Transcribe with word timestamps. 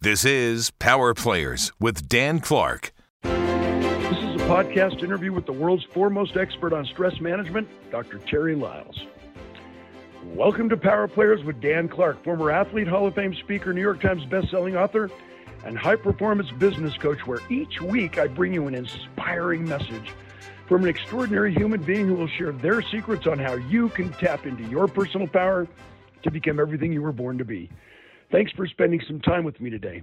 This 0.00 0.24
is 0.24 0.70
Power 0.70 1.12
Players 1.12 1.72
with 1.80 2.08
Dan 2.08 2.38
Clark. 2.38 2.92
This 3.24 3.32
is 3.32 4.40
a 4.40 4.46
podcast 4.46 5.02
interview 5.02 5.32
with 5.32 5.44
the 5.44 5.52
world's 5.52 5.82
foremost 5.92 6.36
expert 6.36 6.72
on 6.72 6.86
stress 6.86 7.20
management, 7.20 7.66
Dr. 7.90 8.18
Terry 8.18 8.54
Lyles. 8.54 8.96
Welcome 10.22 10.68
to 10.68 10.76
Power 10.76 11.08
Players 11.08 11.42
with 11.42 11.60
Dan 11.60 11.88
Clark, 11.88 12.22
former 12.22 12.52
athlete, 12.52 12.86
Hall 12.86 13.08
of 13.08 13.16
Fame 13.16 13.34
speaker, 13.34 13.72
New 13.72 13.80
York 13.80 14.00
Times 14.00 14.24
bestselling 14.26 14.80
author, 14.80 15.10
and 15.64 15.76
high 15.76 15.96
performance 15.96 16.52
business 16.52 16.96
coach, 16.96 17.26
where 17.26 17.40
each 17.50 17.80
week 17.80 18.18
I 18.18 18.28
bring 18.28 18.54
you 18.54 18.68
an 18.68 18.76
inspiring 18.76 19.68
message 19.68 20.12
from 20.68 20.84
an 20.84 20.90
extraordinary 20.90 21.52
human 21.52 21.82
being 21.82 22.06
who 22.06 22.14
will 22.14 22.28
share 22.28 22.52
their 22.52 22.82
secrets 22.82 23.26
on 23.26 23.40
how 23.40 23.54
you 23.54 23.88
can 23.88 24.12
tap 24.12 24.46
into 24.46 24.62
your 24.62 24.86
personal 24.86 25.26
power 25.26 25.66
to 26.22 26.30
become 26.30 26.60
everything 26.60 26.92
you 26.92 27.02
were 27.02 27.10
born 27.10 27.36
to 27.38 27.44
be. 27.44 27.68
Thanks 28.30 28.52
for 28.52 28.66
spending 28.66 29.00
some 29.06 29.20
time 29.20 29.42
with 29.42 29.58
me 29.60 29.70
today. 29.70 30.02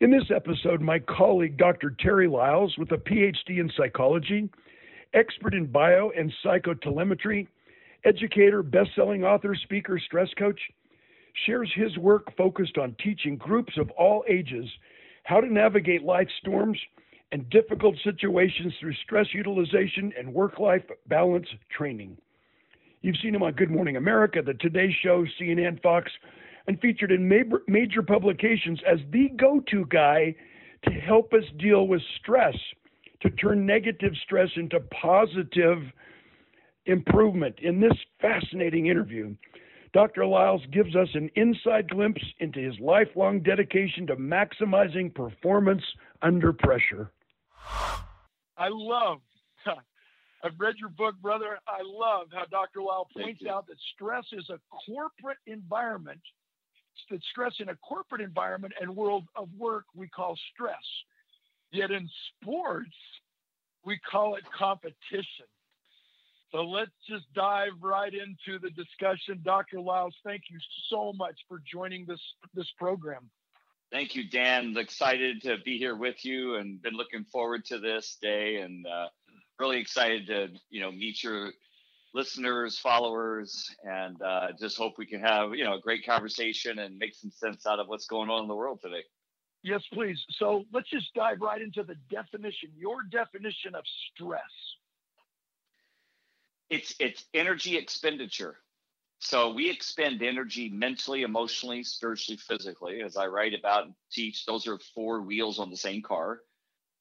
In 0.00 0.10
this 0.10 0.30
episode, 0.34 0.80
my 0.80 0.98
colleague, 0.98 1.58
Dr. 1.58 1.94
Terry 2.00 2.26
Lyles, 2.26 2.74
with 2.78 2.90
a 2.92 2.96
PhD 2.96 3.58
in 3.58 3.70
psychology, 3.76 4.48
expert 5.12 5.52
in 5.52 5.66
bio 5.66 6.10
and 6.16 6.32
psychotelemetry, 6.42 7.46
educator, 8.04 8.62
best-selling 8.62 9.24
author, 9.24 9.54
speaker, 9.54 9.98
stress 9.98 10.28
coach, 10.38 10.60
shares 11.44 11.70
his 11.74 11.98
work 11.98 12.34
focused 12.36 12.78
on 12.78 12.96
teaching 13.02 13.36
groups 13.36 13.76
of 13.76 13.90
all 13.90 14.24
ages 14.28 14.66
how 15.24 15.40
to 15.40 15.52
navigate 15.52 16.02
life 16.02 16.28
storms 16.40 16.78
and 17.32 17.50
difficult 17.50 17.94
situations 18.02 18.72
through 18.80 18.94
stress 19.04 19.26
utilization 19.34 20.12
and 20.18 20.32
work-life 20.32 20.84
balance 21.08 21.46
training. 21.76 22.16
You've 23.02 23.18
seen 23.22 23.34
him 23.34 23.42
on 23.42 23.52
Good 23.52 23.70
Morning 23.70 23.96
America, 23.96 24.40
The 24.40 24.54
Today 24.54 24.96
Show, 25.02 25.26
CNN, 25.38 25.82
Fox, 25.82 26.10
and 26.68 26.78
featured 26.80 27.10
in 27.10 27.26
major, 27.26 27.62
major 27.66 28.02
publications 28.02 28.78
as 28.86 28.98
the 29.10 29.30
go 29.36 29.60
to 29.70 29.86
guy 29.86 30.34
to 30.84 30.90
help 30.92 31.32
us 31.32 31.42
deal 31.58 31.88
with 31.88 32.02
stress, 32.20 32.54
to 33.22 33.30
turn 33.30 33.66
negative 33.66 34.12
stress 34.22 34.50
into 34.54 34.78
positive 35.02 35.78
improvement. 36.84 37.58
In 37.62 37.80
this 37.80 37.94
fascinating 38.20 38.86
interview, 38.86 39.34
Dr. 39.94 40.26
Lyles 40.26 40.60
gives 40.70 40.94
us 40.94 41.08
an 41.14 41.30
inside 41.36 41.88
glimpse 41.88 42.22
into 42.38 42.60
his 42.60 42.78
lifelong 42.78 43.40
dedication 43.42 44.06
to 44.06 44.16
maximizing 44.16 45.12
performance 45.12 45.82
under 46.20 46.52
pressure. 46.52 47.10
I 48.58 48.68
love, 48.70 49.20
I've 50.44 50.60
read 50.60 50.74
your 50.78 50.90
book, 50.90 51.14
brother. 51.22 51.58
I 51.66 51.80
love 51.82 52.28
how 52.30 52.44
Dr. 52.44 52.82
Lisle 52.82 53.08
points 53.16 53.42
out 53.50 53.66
that 53.68 53.78
stress 53.94 54.24
is 54.32 54.50
a 54.50 54.58
corporate 54.86 55.38
environment 55.46 56.20
that 57.10 57.22
stress 57.30 57.54
in 57.60 57.68
a 57.68 57.76
corporate 57.76 58.20
environment 58.20 58.74
and 58.80 58.94
world 58.94 59.24
of 59.36 59.48
work 59.56 59.84
we 59.94 60.08
call 60.08 60.36
stress. 60.52 60.76
Yet 61.70 61.90
in 61.90 62.08
sports, 62.42 62.96
we 63.84 63.98
call 64.10 64.36
it 64.36 64.44
competition. 64.56 65.46
So 66.50 66.62
let's 66.62 66.90
just 67.08 67.24
dive 67.34 67.72
right 67.82 68.12
into 68.12 68.58
the 68.58 68.70
discussion. 68.70 69.40
Dr. 69.44 69.80
Lyles, 69.80 70.14
thank 70.24 70.42
you 70.50 70.58
so 70.88 71.12
much 71.12 71.38
for 71.46 71.60
joining 71.70 72.06
this 72.06 72.20
this 72.54 72.68
program. 72.78 73.30
Thank 73.90 74.14
you, 74.14 74.28
Dan. 74.28 74.76
Excited 74.76 75.42
to 75.42 75.56
be 75.64 75.78
here 75.78 75.96
with 75.96 76.24
you, 76.24 76.56
and 76.56 76.80
been 76.80 76.94
looking 76.94 77.24
forward 77.24 77.64
to 77.66 77.78
this 77.78 78.16
day, 78.20 78.56
and 78.56 78.86
uh, 78.86 79.08
really 79.58 79.78
excited 79.78 80.26
to 80.28 80.48
you 80.70 80.80
know 80.80 80.90
meet 80.90 81.22
your 81.22 81.50
listeners, 82.14 82.78
followers, 82.78 83.74
and 83.84 84.20
uh, 84.22 84.48
just 84.58 84.76
hope 84.76 84.94
we 84.98 85.06
can 85.06 85.20
have 85.20 85.54
you 85.54 85.64
know 85.64 85.74
a 85.74 85.80
great 85.80 86.04
conversation 86.04 86.78
and 86.78 86.98
make 86.98 87.14
some 87.14 87.30
sense 87.30 87.66
out 87.66 87.78
of 87.78 87.88
what's 87.88 88.06
going 88.06 88.30
on 88.30 88.42
in 88.42 88.48
the 88.48 88.54
world 88.54 88.80
today. 88.82 89.02
Yes, 89.62 89.82
please. 89.92 90.18
So 90.38 90.64
let's 90.72 90.88
just 90.88 91.12
dive 91.14 91.40
right 91.40 91.60
into 91.60 91.82
the 91.82 91.96
definition. 92.10 92.70
Your 92.76 93.02
definition 93.02 93.74
of 93.74 93.84
stress. 94.14 94.40
It's 96.70 96.94
it's 97.00 97.24
energy 97.34 97.76
expenditure. 97.76 98.56
So 99.20 99.52
we 99.52 99.68
expend 99.68 100.22
energy 100.22 100.68
mentally, 100.68 101.22
emotionally, 101.22 101.82
spiritually, 101.82 102.38
physically. 102.38 103.02
As 103.02 103.16
I 103.16 103.26
write 103.26 103.52
about 103.52 103.86
and 103.86 103.94
teach, 104.12 104.46
those 104.46 104.68
are 104.68 104.78
four 104.94 105.22
wheels 105.22 105.58
on 105.58 105.70
the 105.70 105.76
same 105.76 106.02
car. 106.02 106.40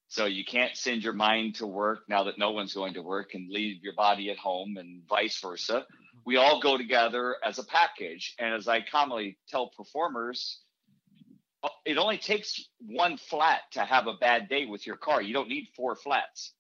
So 0.10 0.26
you 0.26 0.46
can't 0.46 0.76
send 0.76 1.04
your 1.04 1.14
mind 1.14 1.56
to 1.56 1.68
work 1.68 2.04
now 2.08 2.24
that 2.24 2.38
no 2.38 2.52
one's 2.52 2.74
going 2.74 2.94
to 2.94 3.02
work 3.02 3.34
and 3.34 3.50
leave 3.52 3.84
your 3.84 3.94
body 3.94 4.30
at 4.32 4.38
home 4.38 4.78
and 4.78 5.02
vice 5.08 5.40
versa. 5.40 5.74
Mm-hmm. 5.74 6.20
We 6.26 6.38
all 6.38 6.62
go 6.62 6.78
together 6.78 7.36
as 7.44 7.60
a 7.60 7.66
package. 7.66 8.36
And 8.40 8.54
as 8.54 8.68
I 8.68 8.82
commonly 8.82 9.38
tell 9.50 9.68
performers, 9.76 10.62
uh, 11.64 11.70
it 11.86 11.98
only 11.98 12.18
takes 12.18 12.70
one 12.80 13.18
flat 13.18 13.62
to 13.72 13.82
have 13.82 14.08
a 14.08 14.14
bad 14.14 14.48
day 14.48 14.66
with 14.66 14.88
your 14.88 14.96
car. 14.96 15.22
You 15.22 15.34
don't 15.34 15.50
need 15.50 15.68
four 15.76 15.96
flats. 15.96 16.54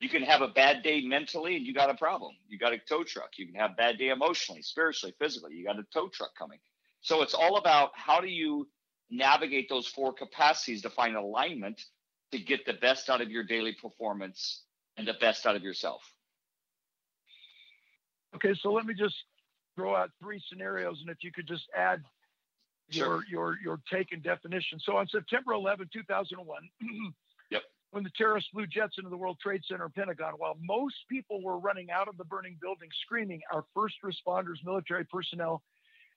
You 0.00 0.08
can 0.08 0.22
have 0.22 0.42
a 0.42 0.48
bad 0.48 0.82
day 0.82 1.00
mentally 1.00 1.56
and 1.56 1.66
you 1.66 1.74
got 1.74 1.90
a 1.90 1.94
problem. 1.94 2.32
You 2.48 2.58
got 2.58 2.72
a 2.72 2.78
tow 2.78 3.02
truck. 3.02 3.30
You 3.38 3.46
can 3.46 3.54
have 3.56 3.72
a 3.72 3.74
bad 3.74 3.98
day 3.98 4.10
emotionally, 4.10 4.62
spiritually, 4.62 5.14
physically. 5.18 5.54
You 5.54 5.64
got 5.64 5.78
a 5.78 5.84
tow 5.92 6.08
truck 6.08 6.36
coming. 6.36 6.58
So 7.00 7.22
it's 7.22 7.34
all 7.34 7.56
about 7.56 7.90
how 7.94 8.20
do 8.20 8.28
you 8.28 8.68
navigate 9.10 9.68
those 9.68 9.86
four 9.86 10.12
capacities 10.12 10.82
to 10.82 10.90
find 10.90 11.16
alignment 11.16 11.80
to 12.34 12.40
get 12.40 12.66
the 12.66 12.72
best 12.72 13.08
out 13.08 13.20
of 13.20 13.30
your 13.30 13.44
daily 13.44 13.72
performance 13.72 14.64
and 14.96 15.06
the 15.06 15.14
best 15.14 15.46
out 15.46 15.54
of 15.54 15.62
yourself. 15.62 16.02
Okay, 18.34 18.54
so 18.60 18.72
let 18.72 18.84
me 18.84 18.94
just 18.94 19.14
throw 19.76 19.94
out 19.94 20.10
three 20.20 20.42
scenarios, 20.48 20.98
and 21.00 21.10
if 21.10 21.18
you 21.22 21.30
could 21.30 21.46
just 21.46 21.64
add 21.76 22.02
your 22.88 23.04
sure. 23.04 23.24
your 23.30 23.58
your 23.62 23.80
take 23.92 24.10
and 24.10 24.22
definition. 24.22 24.80
So 24.80 24.96
on 24.96 25.06
September 25.06 25.52
11, 25.52 25.90
2001, 25.92 26.58
yep. 27.50 27.62
when 27.92 28.02
the 28.02 28.10
terrorists 28.16 28.50
flew 28.52 28.66
jets 28.66 28.96
into 28.98 29.10
the 29.10 29.16
World 29.16 29.38
Trade 29.40 29.62
Center 29.68 29.84
and 29.84 29.94
Pentagon, 29.94 30.34
while 30.36 30.56
most 30.60 30.96
people 31.08 31.40
were 31.40 31.58
running 31.58 31.92
out 31.92 32.08
of 32.08 32.16
the 32.16 32.24
burning 32.24 32.58
building 32.60 32.88
screaming, 33.02 33.40
our 33.52 33.64
first 33.74 33.94
responders, 34.04 34.56
military 34.64 35.04
personnel, 35.04 35.62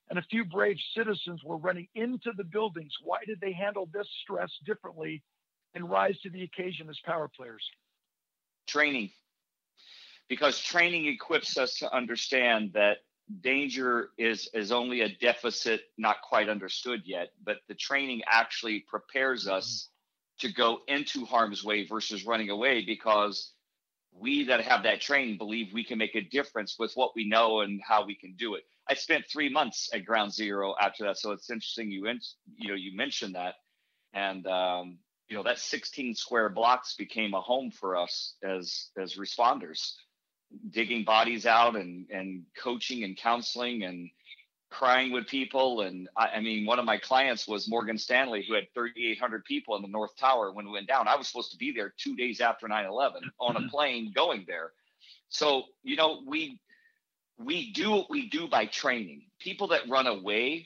and 0.09 0.17
a 0.17 0.23
few 0.23 0.43
brave 0.43 0.77
citizens 0.95 1.43
were 1.45 1.57
running 1.57 1.87
into 1.93 2.31
the 2.35 2.43
buildings. 2.43 2.91
Why 3.03 3.19
did 3.27 3.39
they 3.39 3.53
handle 3.53 3.87
this 3.93 4.07
stress 4.23 4.49
differently 4.65 5.21
and 5.77 5.89
rise 5.89 6.19
to 6.21 6.29
the 6.29 6.43
occasion 6.43 6.89
as 6.89 6.99
power 7.05 7.29
players? 7.33 7.63
Training. 8.67 9.09
Because 10.27 10.59
training 10.59 11.07
equips 11.07 11.57
us 11.57 11.75
to 11.75 11.95
understand 11.95 12.73
that 12.73 12.97
danger 13.41 14.09
is 14.17 14.49
is 14.53 14.71
only 14.71 15.01
a 15.01 15.09
deficit 15.09 15.81
not 15.97 16.17
quite 16.21 16.49
understood 16.49 17.01
yet, 17.05 17.29
but 17.43 17.57
the 17.67 17.75
training 17.75 18.21
actually 18.29 18.85
prepares 18.87 19.47
us 19.47 19.89
to 20.39 20.51
go 20.51 20.79
into 20.87 21.25
harm's 21.25 21.63
way 21.63 21.85
versus 21.85 22.25
running 22.25 22.49
away 22.49 22.83
because 22.85 23.53
we 24.11 24.45
that 24.45 24.61
have 24.61 24.83
that 24.83 25.01
training 25.01 25.37
believe 25.37 25.73
we 25.73 25.83
can 25.83 25.97
make 25.97 26.15
a 26.15 26.21
difference 26.21 26.75
with 26.79 26.91
what 26.95 27.11
we 27.15 27.27
know 27.27 27.61
and 27.61 27.81
how 27.87 28.05
we 28.05 28.15
can 28.15 28.35
do 28.35 28.55
it. 28.55 28.63
I 28.89 28.93
spent 28.93 29.25
three 29.31 29.49
months 29.49 29.89
at 29.93 30.05
Ground 30.05 30.33
Zero 30.33 30.75
after 30.79 31.05
that, 31.05 31.17
so 31.17 31.31
it's 31.31 31.49
interesting 31.49 31.91
you 31.91 32.07
in 32.07 32.19
you 32.55 32.69
know 32.69 32.75
you 32.75 32.95
mentioned 32.95 33.35
that, 33.35 33.55
and 34.13 34.45
um, 34.47 34.97
you 35.27 35.35
know 35.35 35.43
that 35.43 35.59
16 35.59 36.15
square 36.15 36.49
blocks 36.49 36.95
became 36.95 37.33
a 37.33 37.41
home 37.41 37.71
for 37.71 37.97
us 37.97 38.35
as 38.43 38.89
as 38.97 39.15
responders 39.15 39.93
digging 40.69 41.03
bodies 41.03 41.45
out 41.45 41.75
and 41.75 42.09
and 42.09 42.43
coaching 42.57 43.03
and 43.03 43.17
counseling 43.17 43.83
and 43.83 44.09
crying 44.69 45.13
with 45.13 45.27
people. 45.27 45.81
And 45.81 46.09
I, 46.17 46.27
I, 46.27 46.39
mean 46.41 46.65
one 46.65 46.77
of 46.77 46.83
my 46.83 46.97
clients 46.97 47.47
was 47.47 47.69
morgan 47.69 47.97
stanley 47.97 48.45
who 48.47 48.53
had 48.53 48.65
3800 48.73 49.45
people 49.45 49.75
in 49.77 49.81
the 49.81 49.87
north 49.87 50.15
tower 50.17 50.51
when 50.51 50.65
we 50.65 50.71
went 50.71 50.87
down. 50.87 51.07
I 51.07 51.15
was 51.15 51.27
supposed 51.27 51.51
to 51.51 51.57
be 51.57 51.71
there 51.71 51.93
two 51.97 52.15
days 52.15 52.41
after 52.41 52.67
9-11 52.67 53.11
on 53.39 53.55
a 53.55 53.59
mm-hmm. 53.59 53.69
plane 53.69 54.11
going 54.15 54.45
there. 54.47 54.71
So 55.29 55.63
you 55.83 55.95
know 55.95 56.21
we 56.25 56.59
we 57.37 57.71
do 57.71 57.91
what 57.91 58.09
we 58.09 58.29
do 58.29 58.47
by 58.47 58.65
training. 58.65 59.23
People 59.39 59.67
that 59.67 59.87
run 59.89 60.07
away 60.07 60.65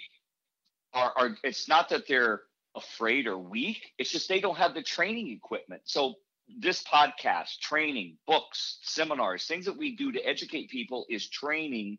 are, 0.93 1.13
are 1.15 1.37
it's 1.43 1.67
not 1.67 1.89
that 1.89 2.07
they're 2.07 2.41
afraid 2.75 3.27
or 3.27 3.37
weak. 3.37 3.93
It's 3.97 4.11
just 4.11 4.29
they 4.29 4.39
don't 4.39 4.57
have 4.57 4.73
the 4.73 4.83
training 4.83 5.29
equipment. 5.31 5.81
So 5.85 6.15
this 6.59 6.83
podcast, 6.83 7.59
training, 7.59 8.17
books, 8.27 8.79
seminars, 8.81 9.45
things 9.45 9.65
that 9.65 9.77
we 9.77 9.95
do 9.95 10.11
to 10.11 10.19
educate 10.21 10.69
people 10.69 11.05
is 11.09 11.27
training 11.29 11.97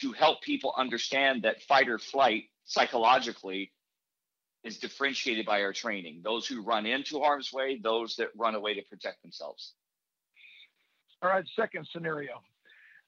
to 0.00 0.12
help 0.12 0.42
people 0.42 0.74
understand 0.76 1.42
that 1.42 1.62
fight 1.62 1.88
or 1.88 1.98
flight 1.98 2.44
psychologically 2.64 3.72
is 4.64 4.78
differentiated 4.78 5.46
by 5.46 5.62
our 5.62 5.72
training. 5.72 6.20
Those 6.24 6.46
who 6.46 6.62
run 6.62 6.86
into 6.86 7.20
harm's 7.20 7.52
way, 7.52 7.78
those 7.82 8.16
that 8.16 8.28
run 8.36 8.54
away 8.54 8.74
to 8.74 8.82
protect 8.82 9.22
themselves. 9.22 9.72
All 11.22 11.30
right, 11.30 11.44
second 11.54 11.88
scenario. 11.92 12.42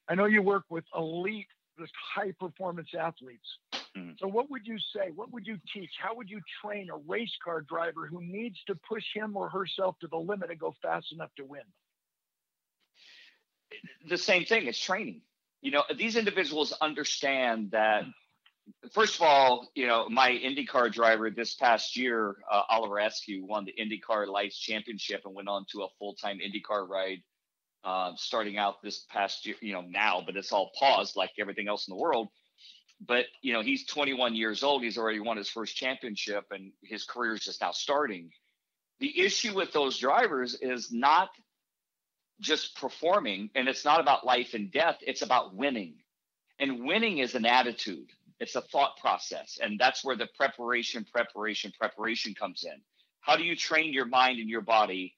I 0.09 0.15
know 0.15 0.25
you 0.25 0.41
work 0.41 0.65
with 0.71 0.85
elite, 0.97 1.49
just 1.79 1.93
high 2.15 2.33
performance 2.39 2.89
athletes. 2.99 3.47
Mm-hmm. 3.99 4.11
So, 4.19 4.29
what 4.29 4.51
would 4.51 4.67
you 4.67 4.79
say? 4.79 5.11
What 5.15 5.33
would 5.33 5.47
you 5.47 5.59
teach? 5.73 5.91
How 6.01 6.15
would 6.15 6.31
you 6.31 6.41
train 6.63 6.89
a 6.91 6.97
race 7.07 7.35
car 7.45 7.63
driver 7.63 8.07
who 8.07 8.21
needs 8.23 8.59
to 8.67 8.75
push 8.89 9.05
him 9.15 9.37
or 9.37 9.49
herself 9.49 9.97
to 10.01 10.09
the 10.09 10.17
limit 10.17 10.51
and 10.51 10.59
go 10.59 10.75
fast 10.83 11.13
enough 11.13 11.31
to 11.37 11.45
win? 11.45 11.63
The 14.09 14.19
same 14.19 14.45
thing. 14.45 14.67
It's 14.67 14.79
training. 14.79 15.23
You 15.61 15.73
know, 15.73 15.83
these 15.97 16.17
individuals 16.17 16.73
understand 16.81 17.73
that 17.73 18.05
first 18.93 19.17
of 19.17 19.23
all, 19.23 19.71
you 19.75 19.87
know, 19.87 20.09
my 20.09 20.31
IndyCar 20.31 20.93
driver 20.93 21.31
this 21.31 21.55
past 21.55 21.97
year, 21.97 22.37
uh, 22.51 22.63
Oliver 22.69 22.99
Askew, 22.99 23.45
won 23.45 23.65
the 23.65 23.75
IndyCar 23.79 24.27
Lights 24.29 24.59
Championship 24.59 25.23
and 25.25 25.35
went 25.35 25.49
on 25.49 25.67
to 25.73 25.83
a 25.83 25.89
full 25.99 26.15
time 26.15 26.39
IndyCar 26.39 26.89
ride 26.89 27.23
uh, 27.85 28.13
starting 28.17 28.59
out 28.59 28.83
this 28.83 29.05
past 29.11 29.47
year, 29.47 29.57
you 29.61 29.73
know, 29.73 29.83
now, 29.83 30.23
but 30.25 30.37
it's 30.37 30.53
all 30.53 30.71
paused 30.79 31.17
like 31.17 31.31
everything 31.39 31.69
else 31.69 31.89
in 31.89 31.93
the 31.93 32.01
world. 32.01 32.29
But, 33.01 33.27
you 33.43 33.53
know, 33.53 33.63
he's 33.63 33.87
21 33.87 34.35
years 34.35 34.63
old. 34.63 34.83
He's 34.83 34.99
already 34.99 35.21
won 35.21 35.37
his 35.37 35.49
first 35.49 35.77
championship 35.77 36.47
and 36.51 36.73
his 36.83 37.05
career 37.05 37.35
is 37.35 37.41
just 37.41 37.61
now 37.61 37.71
starting. 37.71 38.31
The 38.99 39.21
issue 39.21 39.55
with 39.55 39.73
those 39.73 39.99
drivers 39.99 40.57
is 40.61 40.91
not 40.91 41.29
just 42.41 42.77
performing 42.77 43.51
and 43.55 43.69
it's 43.69 43.85
not 43.85 44.01
about 44.01 44.27
life 44.27 44.55
and 44.55 44.71
death, 44.73 44.97
it's 45.03 45.23
about 45.23 45.55
winning. 45.55 45.95
And 46.59 46.85
winning 46.85 47.19
is 47.19 47.37
an 47.37 47.47
attitude 47.47 48.09
it's 48.41 48.55
a 48.55 48.61
thought 48.61 48.97
process. 48.99 49.59
And 49.61 49.79
that's 49.79 50.05
where 50.05 50.17
the 50.17 50.29
preparation, 50.37 51.05
preparation, 51.05 51.73
preparation 51.79 52.35
comes 52.35 52.65
in. 52.65 52.81
How 53.21 53.37
do 53.37 53.45
you 53.45 53.57
train 53.57 53.93
your 53.93 54.07
mind 54.07 54.39
and 54.39 54.49
your 54.49 54.61
body 54.61 55.15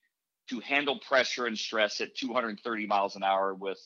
to 0.48 0.60
handle 0.60 0.98
pressure 1.06 1.46
and 1.46 1.58
stress 1.58 2.00
at 2.00 2.16
230 2.16 2.86
miles 2.86 3.16
an 3.16 3.22
hour 3.22 3.54
with 3.54 3.78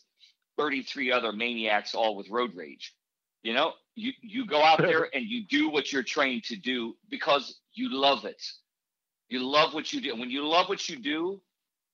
33 0.56 1.12
other 1.12 1.32
maniacs, 1.32 1.94
all 1.94 2.16
with 2.16 2.30
road 2.30 2.52
rage? 2.54 2.94
You 3.44 3.52
know, 3.52 3.74
you, 3.94 4.12
you 4.22 4.46
go 4.46 4.60
out 4.62 4.78
there 4.78 5.08
and 5.14 5.24
you 5.24 5.46
do 5.46 5.70
what 5.70 5.92
you're 5.92 6.02
trained 6.02 6.42
to 6.44 6.56
do 6.56 6.96
because 7.08 7.60
you 7.74 7.94
love 7.94 8.24
it. 8.24 8.42
You 9.28 9.40
love 9.40 9.74
what 9.74 9.92
you 9.92 10.00
do. 10.00 10.10
And 10.10 10.20
when 10.20 10.30
you 10.30 10.46
love 10.46 10.68
what 10.68 10.88
you 10.88 10.96
do, 10.96 11.40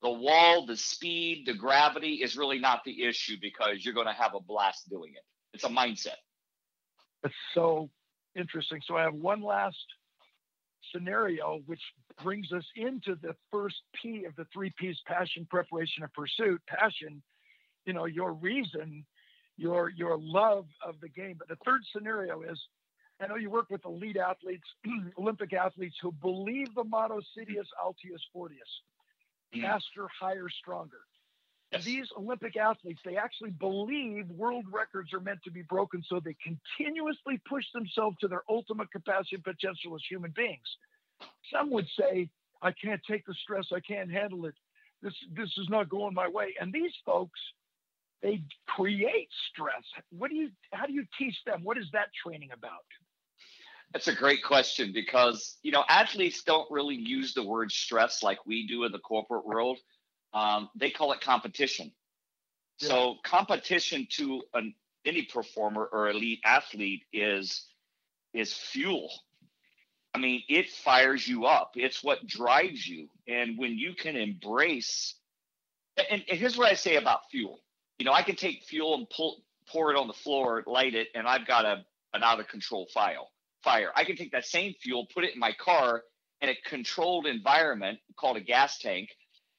the 0.02 0.10
wall, 0.10 0.64
the 0.64 0.76
speed, 0.76 1.44
the 1.46 1.54
gravity 1.54 2.14
is 2.22 2.36
really 2.36 2.58
not 2.58 2.80
the 2.84 3.02
issue 3.04 3.36
because 3.40 3.84
you're 3.84 3.94
going 3.94 4.06
to 4.06 4.12
have 4.14 4.34
a 4.34 4.40
blast 4.40 4.88
doing 4.88 5.12
it. 5.12 5.22
It's 5.52 5.64
a 5.64 5.68
mindset. 5.68 6.16
It's 7.22 7.34
so 7.54 7.90
interesting. 8.34 8.80
So 8.86 8.96
I 8.96 9.02
have 9.02 9.14
one 9.14 9.42
last 9.42 9.76
scenario, 10.92 11.60
which 11.66 11.80
brings 12.22 12.52
us 12.52 12.64
into 12.76 13.16
the 13.20 13.34
first 13.50 13.76
P 14.00 14.24
of 14.24 14.34
the 14.36 14.46
three 14.52 14.72
P's 14.78 14.98
passion, 15.06 15.46
preparation, 15.50 16.02
and 16.02 16.12
pursuit. 16.12 16.60
Passion, 16.66 17.22
you 17.84 17.92
know, 17.92 18.06
your 18.06 18.32
reason, 18.32 19.04
your 19.60 19.90
your 19.90 20.16
love 20.18 20.66
of 20.84 21.00
the 21.00 21.08
game. 21.08 21.36
But 21.38 21.48
the 21.48 21.62
third 21.64 21.82
scenario 21.94 22.42
is 22.42 22.58
I 23.20 23.26
know 23.26 23.36
you 23.36 23.50
work 23.50 23.68
with 23.70 23.84
elite 23.84 24.16
athletes, 24.16 24.66
Olympic 25.18 25.52
athletes 25.52 25.96
who 26.00 26.12
believe 26.12 26.74
the 26.74 26.84
motto 26.84 27.20
Citius 27.36 27.68
Altius 27.84 28.22
Fortius, 28.34 28.70
mm. 29.54 29.62
faster, 29.62 30.08
higher, 30.18 30.48
stronger. 30.48 31.00
Yes. 31.72 31.84
These 31.84 32.08
Olympic 32.18 32.56
athletes, 32.56 33.00
they 33.04 33.16
actually 33.16 33.50
believe 33.50 34.28
world 34.30 34.64
records 34.72 35.12
are 35.12 35.20
meant 35.20 35.38
to 35.44 35.52
be 35.52 35.62
broken, 35.62 36.02
so 36.08 36.18
they 36.18 36.34
continuously 36.42 37.40
push 37.48 37.64
themselves 37.72 38.16
to 38.22 38.28
their 38.28 38.42
ultimate 38.48 38.90
capacity 38.90 39.36
and 39.36 39.44
potential 39.44 39.94
as 39.94 40.00
human 40.08 40.32
beings. 40.34 40.66
Some 41.52 41.70
would 41.70 41.86
say, 41.98 42.28
I 42.60 42.72
can't 42.72 43.00
take 43.08 43.24
the 43.24 43.34
stress, 43.34 43.66
I 43.72 43.80
can't 43.80 44.10
handle 44.10 44.46
it. 44.46 44.54
This 45.02 45.14
this 45.34 45.48
is 45.58 45.68
not 45.70 45.88
going 45.88 46.12
my 46.12 46.28
way. 46.28 46.54
And 46.60 46.72
these 46.72 46.92
folks, 47.06 47.40
they 48.22 48.42
create 48.66 49.28
stress. 49.50 49.82
What 50.10 50.30
do 50.30 50.36
you 50.36 50.50
how 50.72 50.86
do 50.86 50.92
you 50.92 51.04
teach 51.18 51.36
them? 51.46 51.60
What 51.62 51.78
is 51.78 51.86
that 51.92 52.08
training 52.24 52.50
about? 52.52 52.84
That's 53.92 54.08
a 54.08 54.14
great 54.14 54.44
question 54.44 54.92
because 54.92 55.58
you 55.62 55.72
know 55.72 55.84
athletes 55.88 56.42
don't 56.42 56.70
really 56.70 56.96
use 56.96 57.34
the 57.34 57.42
word 57.42 57.72
stress 57.72 58.22
like 58.22 58.44
we 58.46 58.66
do 58.66 58.84
in 58.84 58.92
the 58.92 58.98
corporate 58.98 59.46
world 59.46 59.78
um, 60.32 60.68
they 60.76 60.90
call 60.90 61.12
it 61.12 61.20
competition. 61.20 61.92
Yeah. 62.80 62.88
So 62.88 63.14
competition 63.24 64.06
to 64.12 64.42
an 64.54 64.74
any 65.04 65.22
performer 65.22 65.88
or 65.92 66.10
elite 66.10 66.40
athlete 66.44 67.02
is 67.12 67.66
is 68.32 68.52
fuel. 68.52 69.10
I 70.14 70.18
mean, 70.18 70.42
it 70.48 70.68
fires 70.68 71.26
you 71.26 71.46
up. 71.46 71.72
It's 71.76 72.02
what 72.02 72.26
drives 72.26 72.86
you. 72.86 73.08
And 73.28 73.56
when 73.56 73.78
you 73.78 73.94
can 73.94 74.16
embrace, 74.16 75.14
and, 75.96 76.24
and 76.28 76.38
here's 76.38 76.56
what 76.56 76.68
I 76.68 76.74
say 76.74 76.96
about 76.96 77.30
fuel. 77.30 77.60
You 78.00 78.06
know, 78.06 78.14
I 78.14 78.22
can 78.22 78.34
take 78.34 78.64
fuel 78.64 78.94
and 78.94 79.06
pull, 79.10 79.42
pour 79.68 79.92
it 79.92 79.98
on 79.98 80.06
the 80.06 80.14
floor, 80.14 80.64
light 80.66 80.94
it, 80.94 81.08
and 81.14 81.28
I've 81.28 81.46
got 81.46 81.66
a 81.66 81.84
an 82.14 82.22
out 82.22 82.40
of 82.40 82.48
control 82.48 82.88
fire. 82.94 83.18
Fire. 83.62 83.90
I 83.94 84.04
can 84.04 84.16
take 84.16 84.32
that 84.32 84.46
same 84.46 84.72
fuel, 84.80 85.06
put 85.14 85.22
it 85.22 85.34
in 85.34 85.38
my 85.38 85.52
car, 85.52 86.02
in 86.40 86.48
a 86.48 86.54
controlled 86.64 87.26
environment 87.26 87.98
called 88.18 88.38
a 88.38 88.40
gas 88.40 88.78
tank, 88.78 89.10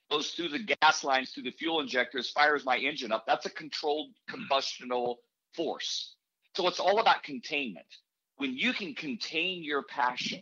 goes 0.09 0.31
through 0.31 0.49
the 0.49 0.75
gas 0.81 1.03
lines, 1.03 1.29
through 1.29 1.43
the 1.43 1.51
fuel 1.51 1.81
injectors, 1.81 2.31
fires 2.31 2.65
my 2.65 2.77
engine 2.77 3.11
up. 3.11 3.25
That's 3.27 3.45
a 3.45 3.51
controlled 3.51 4.09
combustional 4.27 5.17
force. 5.55 6.15
So 6.55 6.67
it's 6.67 6.79
all 6.79 6.99
about 6.99 7.21
containment. 7.21 7.85
When 8.37 8.57
you 8.57 8.73
can 8.73 8.95
contain 8.95 9.63
your 9.63 9.83
passion 9.83 10.41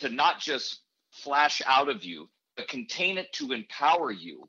to 0.00 0.10
not 0.10 0.38
just 0.38 0.80
flash 1.10 1.62
out 1.64 1.88
of 1.88 2.04
you, 2.04 2.28
but 2.58 2.68
contain 2.68 3.16
it 3.16 3.32
to 3.32 3.52
empower 3.52 4.12
you, 4.12 4.46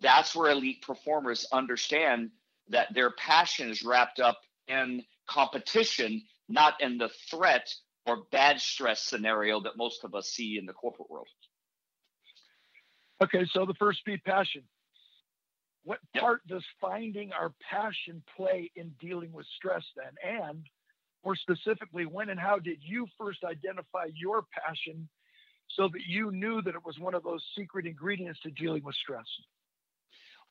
that's 0.00 0.34
where 0.34 0.50
elite 0.50 0.82
performers 0.82 1.46
understand 1.52 2.30
that 2.68 2.92
their 2.94 3.10
passion 3.10 3.70
is 3.70 3.82
wrapped 3.82 4.20
up 4.20 4.38
in 4.68 5.02
competition, 5.28 6.22
not 6.48 6.80
in 6.80 6.98
the 6.98 7.10
threat 7.30 7.72
or 8.06 8.24
bad 8.30 8.60
stress 8.60 9.02
scenario 9.02 9.60
that 9.60 9.76
most 9.76 10.04
of 10.04 10.14
us 10.14 10.28
see 10.28 10.58
in 10.58 10.66
the 10.66 10.72
corporate 10.72 11.10
world. 11.10 11.26
Okay, 13.22 13.46
so 13.52 13.64
the 13.64 13.74
first 13.74 14.04
P, 14.04 14.16
passion. 14.18 14.62
What 15.84 15.98
yep. 16.14 16.22
part 16.22 16.46
does 16.46 16.64
finding 16.80 17.32
our 17.32 17.52
passion 17.70 18.22
play 18.36 18.70
in 18.76 18.92
dealing 19.00 19.32
with 19.32 19.46
stress 19.56 19.84
then? 19.96 20.12
And 20.22 20.64
more 21.24 21.36
specifically, 21.36 22.06
when 22.06 22.28
and 22.28 22.38
how 22.38 22.58
did 22.58 22.78
you 22.82 23.06
first 23.18 23.44
identify 23.44 24.06
your 24.14 24.44
passion 24.52 25.08
so 25.70 25.88
that 25.88 26.02
you 26.06 26.30
knew 26.30 26.60
that 26.62 26.74
it 26.74 26.84
was 26.84 26.98
one 26.98 27.14
of 27.14 27.22
those 27.22 27.44
secret 27.56 27.86
ingredients 27.86 28.40
to 28.40 28.50
dealing 28.50 28.84
with 28.84 28.94
stress? 28.96 29.26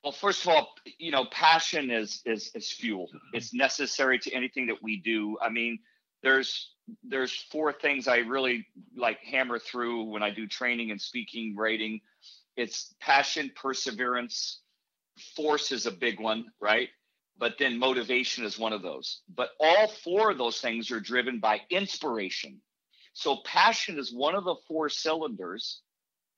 Well, 0.04 0.12
first 0.12 0.42
of 0.42 0.48
all, 0.48 0.68
you 0.98 1.10
know, 1.10 1.26
passion 1.32 1.90
is 1.90 2.22
is 2.24 2.50
is 2.54 2.70
fuel. 2.72 3.08
It's 3.32 3.52
necessary 3.52 4.18
to 4.20 4.32
anything 4.32 4.66
that 4.68 4.82
we 4.82 4.98
do. 4.98 5.36
I 5.42 5.48
mean, 5.48 5.80
there's 6.22 6.72
there's 7.02 7.32
four 7.50 7.72
things 7.72 8.06
I 8.06 8.18
really 8.18 8.66
like 8.96 9.18
hammer 9.20 9.58
through 9.58 10.04
when 10.04 10.22
I 10.22 10.30
do 10.30 10.46
training 10.46 10.92
and 10.92 11.00
speaking, 11.00 11.56
writing 11.56 12.00
it's 12.56 12.94
passion, 13.00 13.50
perseverance, 13.54 14.60
force 15.36 15.72
is 15.72 15.86
a 15.86 15.90
big 15.90 16.20
one, 16.20 16.46
right? 16.60 16.88
But 17.38 17.56
then 17.58 17.78
motivation 17.78 18.44
is 18.44 18.58
one 18.58 18.72
of 18.72 18.82
those. 18.82 19.20
But 19.34 19.50
all 19.60 19.88
four 19.88 20.30
of 20.30 20.38
those 20.38 20.60
things 20.60 20.90
are 20.90 21.00
driven 21.00 21.38
by 21.38 21.60
inspiration. 21.70 22.60
So 23.12 23.38
passion 23.44 23.98
is 23.98 24.12
one 24.12 24.34
of 24.34 24.44
the 24.44 24.56
four 24.66 24.88
cylinders 24.88 25.82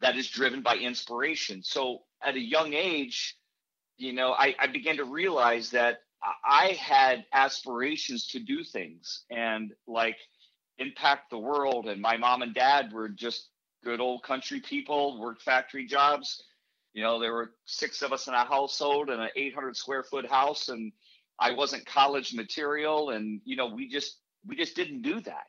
that 0.00 0.16
is 0.16 0.28
driven 0.28 0.62
by 0.62 0.76
inspiration. 0.76 1.62
So 1.62 2.00
at 2.22 2.34
a 2.34 2.40
young 2.40 2.74
age, 2.74 3.36
you 3.98 4.12
know, 4.12 4.32
I, 4.32 4.54
I 4.58 4.68
began 4.68 4.96
to 4.96 5.04
realize 5.04 5.70
that 5.70 5.98
I 6.44 6.78
had 6.80 7.26
aspirations 7.32 8.26
to 8.28 8.40
do 8.40 8.64
things 8.64 9.24
and 9.30 9.72
like 9.86 10.16
impact 10.78 11.30
the 11.30 11.38
world. 11.38 11.88
And 11.88 12.00
my 12.00 12.16
mom 12.16 12.42
and 12.42 12.54
dad 12.54 12.92
were 12.92 13.08
just 13.08 13.50
good 13.84 14.00
old 14.00 14.22
country 14.22 14.60
people, 14.60 15.20
worked 15.20 15.42
factory 15.42 15.86
jobs. 15.86 16.42
You 16.94 17.02
know, 17.02 17.20
there 17.20 17.32
were 17.32 17.52
six 17.66 18.02
of 18.02 18.12
us 18.12 18.28
in 18.28 18.34
a 18.34 18.44
household 18.44 19.10
in 19.10 19.20
an 19.20 19.30
800 19.36 19.76
square 19.76 20.02
foot 20.02 20.28
house, 20.28 20.68
and 20.68 20.92
I 21.38 21.52
wasn't 21.52 21.86
college 21.86 22.34
material, 22.34 23.10
and 23.10 23.40
you 23.44 23.56
know, 23.56 23.66
we 23.66 23.88
just 23.88 24.18
we 24.46 24.56
just 24.56 24.74
didn't 24.74 25.02
do 25.02 25.20
that. 25.20 25.46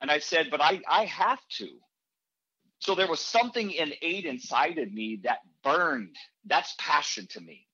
And 0.00 0.10
I 0.10 0.18
said, 0.18 0.48
but 0.50 0.60
I 0.60 0.82
I 0.88 1.04
have 1.06 1.40
to. 1.58 1.68
So 2.80 2.94
there 2.94 3.06
was 3.08 3.20
something 3.20 3.70
innate 3.70 4.26
inside 4.26 4.78
of 4.78 4.92
me 4.92 5.20
that 5.22 5.38
burned. 5.62 6.16
That's 6.44 6.74
passion 6.78 7.28
to 7.28 7.40
me. 7.40 7.66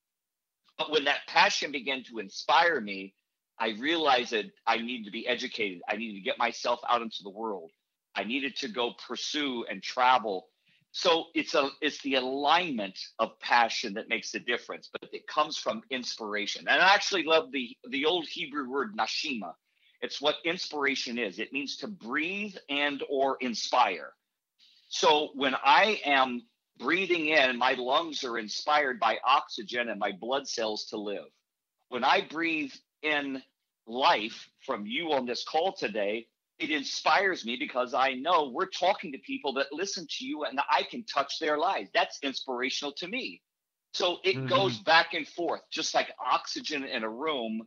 But 0.78 0.90
when 0.92 1.04
that 1.04 1.26
passion 1.26 1.72
began 1.72 2.04
to 2.04 2.20
inspire 2.20 2.80
me, 2.80 3.14
I 3.58 3.70
realized 3.80 4.32
that 4.32 4.46
I 4.66 4.78
needed 4.78 5.06
to 5.06 5.10
be 5.10 5.26
educated. 5.26 5.82
I 5.88 5.96
needed 5.96 6.14
to 6.14 6.22
get 6.24 6.38
myself 6.38 6.80
out 6.88 7.02
into 7.02 7.22
the 7.24 7.30
world. 7.30 7.70
I 8.14 8.24
needed 8.24 8.56
to 8.58 8.68
go 8.68 8.92
pursue 9.06 9.64
and 9.70 9.82
travel. 9.82 10.48
So 10.92 11.26
it's 11.34 11.54
a 11.54 11.70
it's 11.80 12.00
the 12.02 12.14
alignment 12.14 12.98
of 13.18 13.38
passion 13.40 13.94
that 13.94 14.08
makes 14.08 14.32
the 14.32 14.40
difference, 14.40 14.88
but 14.92 15.08
it 15.12 15.26
comes 15.26 15.58
from 15.58 15.82
inspiration. 15.90 16.66
And 16.68 16.80
I 16.80 16.94
actually 16.94 17.24
love 17.24 17.52
the 17.52 17.76
the 17.90 18.06
old 18.06 18.26
Hebrew 18.26 18.68
word 18.70 18.96
nashima. 18.96 19.54
It's 20.00 20.20
what 20.20 20.36
inspiration 20.44 21.18
is. 21.18 21.38
It 21.38 21.52
means 21.52 21.76
to 21.78 21.88
breathe 21.88 22.56
and 22.68 23.02
or 23.10 23.36
inspire. 23.40 24.12
So 24.88 25.30
when 25.34 25.54
I 25.56 26.00
am 26.04 26.42
breathing 26.78 27.26
in, 27.26 27.58
my 27.58 27.72
lungs 27.72 28.24
are 28.24 28.38
inspired 28.38 29.00
by 29.00 29.18
oxygen 29.24 29.88
and 29.88 29.98
my 29.98 30.12
blood 30.12 30.48
cells 30.48 30.86
to 30.90 30.96
live. 30.96 31.26
When 31.88 32.04
I 32.04 32.26
breathe 32.28 32.72
in 33.02 33.42
life 33.86 34.48
from 34.64 34.86
you 34.86 35.12
on 35.12 35.26
this 35.26 35.44
call 35.44 35.72
today, 35.72 36.26
it 36.58 36.70
inspires 36.70 37.44
me 37.44 37.56
because 37.56 37.94
I 37.94 38.14
know 38.14 38.50
we're 38.52 38.66
talking 38.66 39.12
to 39.12 39.18
people 39.18 39.54
that 39.54 39.72
listen 39.72 40.06
to 40.18 40.24
you 40.24 40.44
and 40.44 40.60
I 40.70 40.82
can 40.82 41.04
touch 41.04 41.38
their 41.38 41.56
lives. 41.56 41.88
That's 41.94 42.18
inspirational 42.22 42.92
to 42.98 43.06
me. 43.06 43.42
So 43.94 44.18
it 44.24 44.36
mm-hmm. 44.36 44.48
goes 44.48 44.78
back 44.78 45.14
and 45.14 45.26
forth, 45.26 45.62
just 45.70 45.94
like 45.94 46.08
oxygen 46.24 46.84
in 46.84 47.04
a 47.04 47.08
room. 47.08 47.62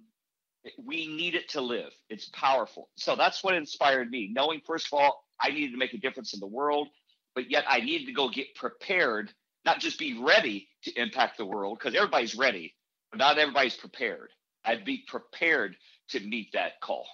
We 0.77 1.07
need 1.07 1.35
it 1.35 1.49
to 1.49 1.61
live. 1.61 1.91
It's 2.09 2.29
powerful. 2.29 2.89
So 2.95 3.15
that's 3.15 3.43
what 3.43 3.55
inspired 3.55 4.11
me, 4.11 4.29
knowing, 4.31 4.61
first 4.65 4.87
of 4.91 4.99
all, 4.99 5.23
I 5.39 5.49
needed 5.49 5.71
to 5.71 5.77
make 5.77 5.93
a 5.93 5.97
difference 5.97 6.33
in 6.33 6.39
the 6.39 6.47
world, 6.47 6.89
but 7.35 7.49
yet 7.49 7.65
I 7.67 7.79
needed 7.79 8.07
to 8.07 8.13
go 8.13 8.29
get 8.29 8.55
prepared, 8.55 9.31
not 9.65 9.79
just 9.79 9.99
be 9.99 10.19
ready 10.19 10.67
to 10.83 11.01
impact 11.01 11.37
the 11.37 11.45
world, 11.45 11.79
because 11.79 11.95
everybody's 11.95 12.35
ready, 12.35 12.73
but 13.11 13.17
not 13.19 13.37
everybody's 13.37 13.75
prepared. 13.75 14.29
I'd 14.63 14.85
be 14.85 15.03
prepared 15.07 15.75
to 16.09 16.19
meet 16.19 16.51
that 16.53 16.79
call. 16.81 17.07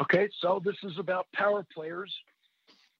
Okay, 0.00 0.28
so 0.40 0.60
this 0.62 0.76
is 0.82 0.98
about 0.98 1.26
power 1.32 1.66
players, 1.74 2.14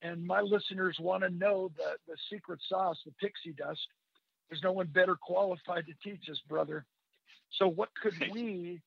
and 0.02 0.26
my 0.26 0.40
listeners 0.40 0.96
want 0.98 1.22
to 1.22 1.30
know 1.30 1.70
the, 1.76 1.96
the 2.08 2.16
secret 2.30 2.60
sauce, 2.68 2.98
the 3.04 3.12
pixie 3.20 3.52
dust. 3.52 3.86
There's 4.48 4.62
no 4.62 4.72
one 4.72 4.86
better 4.86 5.16
qualified 5.20 5.84
to 5.86 5.92
teach 6.02 6.28
us, 6.30 6.40
brother. 6.48 6.86
So, 7.58 7.68
what 7.68 7.90
could 8.02 8.14
we 8.32 8.80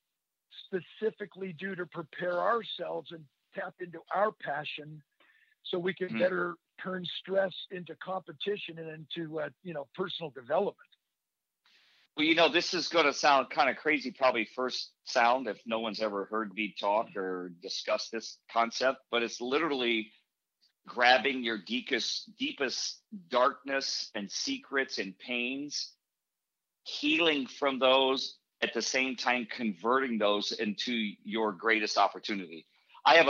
specifically 0.65 1.53
do 1.59 1.75
to 1.75 1.85
prepare 1.85 2.39
ourselves 2.39 3.11
and 3.11 3.23
tap 3.53 3.75
into 3.79 3.99
our 4.13 4.31
passion 4.31 5.01
so 5.63 5.77
we 5.77 5.93
can 5.93 6.07
mm-hmm. 6.09 6.19
better 6.19 6.55
turn 6.83 7.05
stress 7.19 7.53
into 7.71 7.95
competition 7.95 8.77
and 8.77 8.89
into 8.89 9.39
uh, 9.39 9.49
you 9.63 9.73
know 9.73 9.87
personal 9.95 10.31
development? 10.31 10.77
Well, 12.17 12.25
you 12.25 12.35
know, 12.35 12.49
this 12.49 12.73
is 12.73 12.89
going 12.89 13.05
to 13.05 13.13
sound 13.13 13.49
kind 13.49 13.69
of 13.69 13.77
crazy, 13.77 14.11
probably 14.11 14.47
first 14.55 14.91
sound 15.05 15.47
if 15.47 15.57
no 15.65 15.79
one's 15.79 16.01
ever 16.01 16.25
heard 16.25 16.53
me 16.53 16.75
talk 16.77 17.15
or 17.15 17.53
discuss 17.61 18.09
this 18.09 18.37
concept, 18.51 18.97
but 19.09 19.23
it's 19.23 19.39
literally 19.39 20.11
grabbing 20.85 21.43
your 21.43 21.57
deepest, 21.57 22.35
deepest 22.37 22.99
darkness 23.29 24.11
and 24.15 24.29
secrets 24.29 24.97
and 24.97 25.17
pains, 25.17 25.93
healing 26.83 27.47
from 27.47 27.79
those, 27.79 28.37
at 28.61 28.73
the 28.73 28.81
same 28.81 29.15
time 29.15 29.47
converting 29.49 30.17
those 30.17 30.51
into 30.51 31.11
your 31.23 31.53
greatest 31.53 31.97
opportunity. 31.97 32.65
I 33.05 33.15
have 33.15 33.27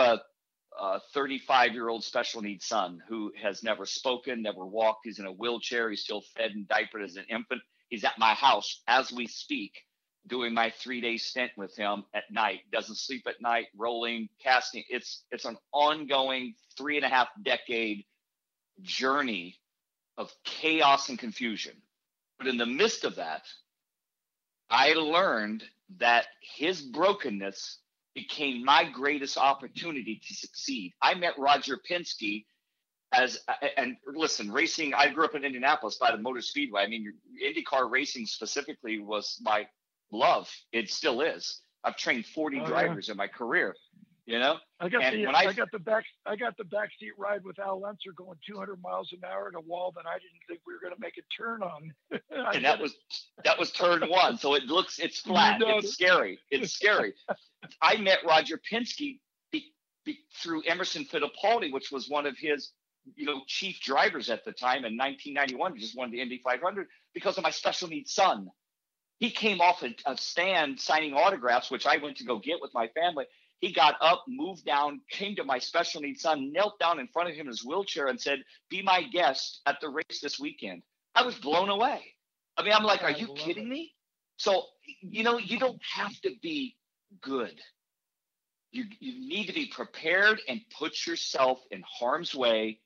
a 0.80 1.02
35 1.14 1.74
year 1.74 1.90
old 1.90 2.04
special 2.04 2.42
needs 2.42 2.66
son 2.66 3.02
who 3.08 3.32
has 3.42 3.64
never 3.64 3.86
spoken, 3.86 4.42
never 4.42 4.66
walked. 4.66 5.02
He's 5.06 5.20
in 5.20 5.26
a 5.26 5.32
wheelchair. 5.32 5.90
He's 5.90 6.04
still 6.04 6.24
fed 6.36 6.52
and 6.52 6.68
diapered 6.68 7.04
as 7.04 7.16
an 7.16 7.26
infant. 7.30 7.62
He's 7.90 8.04
at 8.04 8.18
my 8.20 8.34
house 8.34 8.82
as 8.88 9.12
we 9.12 9.28
speak, 9.28 9.74
doing 10.28 10.54
my 10.54 10.70
three 10.70 11.02
day 11.02 11.18
stint 11.18 11.52
with 11.58 11.76
him 11.76 12.06
at 12.14 12.24
night. 12.32 12.62
Doesn't 12.72 12.98
sleep 12.98 13.24
at 13.28 13.42
night, 13.42 13.68
rolling, 13.76 14.30
casting. 14.42 14.84
It's 14.90 15.24
it's 15.32 15.46
an 15.46 15.58
ongoing 15.74 16.56
three 16.78 16.98
and 16.98 17.06
a 17.06 17.10
half 17.10 17.28
decade 17.44 18.06
journey 18.82 19.58
of 20.18 20.34
chaos 20.44 21.10
and 21.10 21.20
confusion. 21.20 21.74
But 22.38 22.48
in 22.48 22.58
the 22.58 22.66
midst 22.66 23.04
of 23.04 23.16
that, 23.16 23.44
I 24.70 24.94
learned 24.94 25.64
that 25.98 26.28
his 26.42 26.82
brokenness 26.82 27.80
became 28.20 28.64
my 28.66 28.84
greatest 28.84 29.38
opportunity 29.38 30.22
to 30.28 30.34
succeed. 30.34 30.94
I 31.02 31.14
met 31.14 31.38
Roger 31.38 31.80
Penske 31.90 32.46
as 33.12 33.40
and 33.78 33.98
listen, 34.06 34.52
racing. 34.52 34.94
I 34.94 35.10
grew 35.10 35.26
up 35.26 35.36
in 35.36 35.44
Indianapolis 35.44 35.98
by 36.00 36.12
the 36.12 36.18
Motor 36.18 36.42
Speedway. 36.42 36.84
I 36.84 36.88
mean, 36.88 37.14
IndyCar 37.44 37.90
racing 37.90 38.26
specifically 38.26 39.00
was 39.00 39.38
my 39.42 39.68
love. 40.12 40.50
It 40.72 40.90
still 40.90 41.22
is. 41.22 41.62
I've 41.84 41.96
trained 41.96 42.26
40 42.26 42.60
oh, 42.60 42.66
drivers 42.68 43.08
yeah. 43.08 43.14
in 43.14 43.18
my 43.18 43.28
career. 43.28 43.76
You 44.30 44.38
know, 44.38 44.58
I 44.80 44.90
got 44.90 45.02
and 45.06 45.16
the 45.16 45.26
I, 45.26 45.48
I, 45.48 45.54
got 45.54 45.72
the 45.72 45.80
back 45.80 46.04
I 46.24 46.36
got 46.36 46.56
the 46.56 46.64
backseat 46.64 47.18
ride 47.18 47.44
with 47.44 47.58
Al 47.58 47.84
Unser 47.84 48.12
going 48.16 48.38
200 48.48 48.80
miles 48.80 49.12
an 49.12 49.28
hour 49.28 49.48
at 49.48 49.56
a 49.56 49.60
wall 49.60 49.92
that 49.96 50.06
I 50.06 50.20
didn't 50.20 50.42
think 50.48 50.62
we 50.68 50.74
were 50.76 50.80
going 50.80 50.94
to 50.94 51.02
make 51.02 51.18
a 51.18 51.24
turn 51.36 51.64
on. 51.64 51.92
and 52.54 52.64
that 52.64 52.80
was 52.80 52.94
that 53.44 53.58
was 53.58 53.72
turn 53.72 54.08
one, 54.08 54.38
so 54.38 54.54
it 54.54 54.66
looks 54.66 55.00
it's 55.00 55.20
flat. 55.22 55.60
It's 55.66 55.94
scary. 55.94 56.38
It's 56.52 56.74
scary. 56.76 57.14
I 57.82 57.98
met 57.98 58.20
Roger 58.24 58.62
Penske 58.72 59.20
be, 59.52 59.74
be, 60.06 60.20
through 60.36 60.62
Emerson 60.68 61.06
Fittipaldi, 61.06 61.74
which 61.74 61.92
was 61.92 62.08
one 62.08 62.28
of 62.28 62.38
his 62.38 62.72
you 63.16 63.26
know, 63.26 63.42
chief 63.48 63.80
drivers 63.80 64.30
at 64.30 64.46
the 64.46 64.52
time 64.52 64.86
in 64.86 64.96
1991, 64.96 65.74
he 65.74 65.82
just 65.82 65.98
won 65.98 66.12
the 66.12 66.22
Indy 66.22 66.40
500 66.44 66.86
because 67.16 67.38
of 67.38 67.44
my 67.44 67.50
special 67.50 67.88
needs 67.88 68.14
son. 68.14 68.50
He 69.18 69.32
came 69.32 69.60
off 69.60 69.84
a, 69.84 69.96
a 70.06 70.16
stand 70.18 70.80
signing 70.80 71.14
autographs, 71.14 71.72
which 71.72 71.86
I 71.86 71.98
went 71.98 72.18
to 72.18 72.26
go 72.26 72.38
get 72.38 72.62
with 72.62 72.74
my 72.76 72.90
family. 72.90 73.26
He 73.60 73.74
got 73.74 73.96
up, 74.00 74.24
moved 74.28 74.66
down, 74.66 75.02
came 75.10 75.36
to 75.36 75.44
my 75.44 75.60
special 75.60 76.02
needs 76.02 76.22
son, 76.22 76.52
knelt 76.54 76.80
down 76.80 77.00
in 77.00 77.08
front 77.08 77.30
of 77.30 77.36
him 77.36 77.42
in 77.42 77.52
his 77.52 77.66
wheelchair, 77.66 78.08
and 78.08 78.20
said, 78.20 78.44
"Be 78.70 78.82
my 78.82 79.04
guest 79.04 79.62
at 79.66 79.82
the 79.82 79.90
race 79.90 80.22
this 80.22 80.40
weekend." 80.40 80.84
I 81.14 81.24
was 81.24 81.36
blown 81.36 81.70
away. 81.70 82.16
I 82.56 82.64
mean, 82.64 82.74
I'm 82.74 82.84
like, 82.84 83.04
"Are 83.04 83.12
you 83.12 83.34
kidding 83.36 83.68
it. 83.68 83.70
me?" 83.70 83.96
So, 84.38 84.64
you 85.02 85.24
know, 85.24 85.38
you 85.38 85.60
don't 85.60 85.82
have 85.84 86.18
to 86.22 86.32
be 86.42 86.78
good. 87.22 87.60
You, 88.72 88.86
you 89.00 89.28
need 89.28 89.48
to 89.48 89.54
be 89.54 89.68
prepared 89.68 90.40
and 90.48 90.62
put 90.78 91.06
yourself 91.06 91.60
in 91.72 91.84
harm's 91.86 92.34
way 92.34 92.80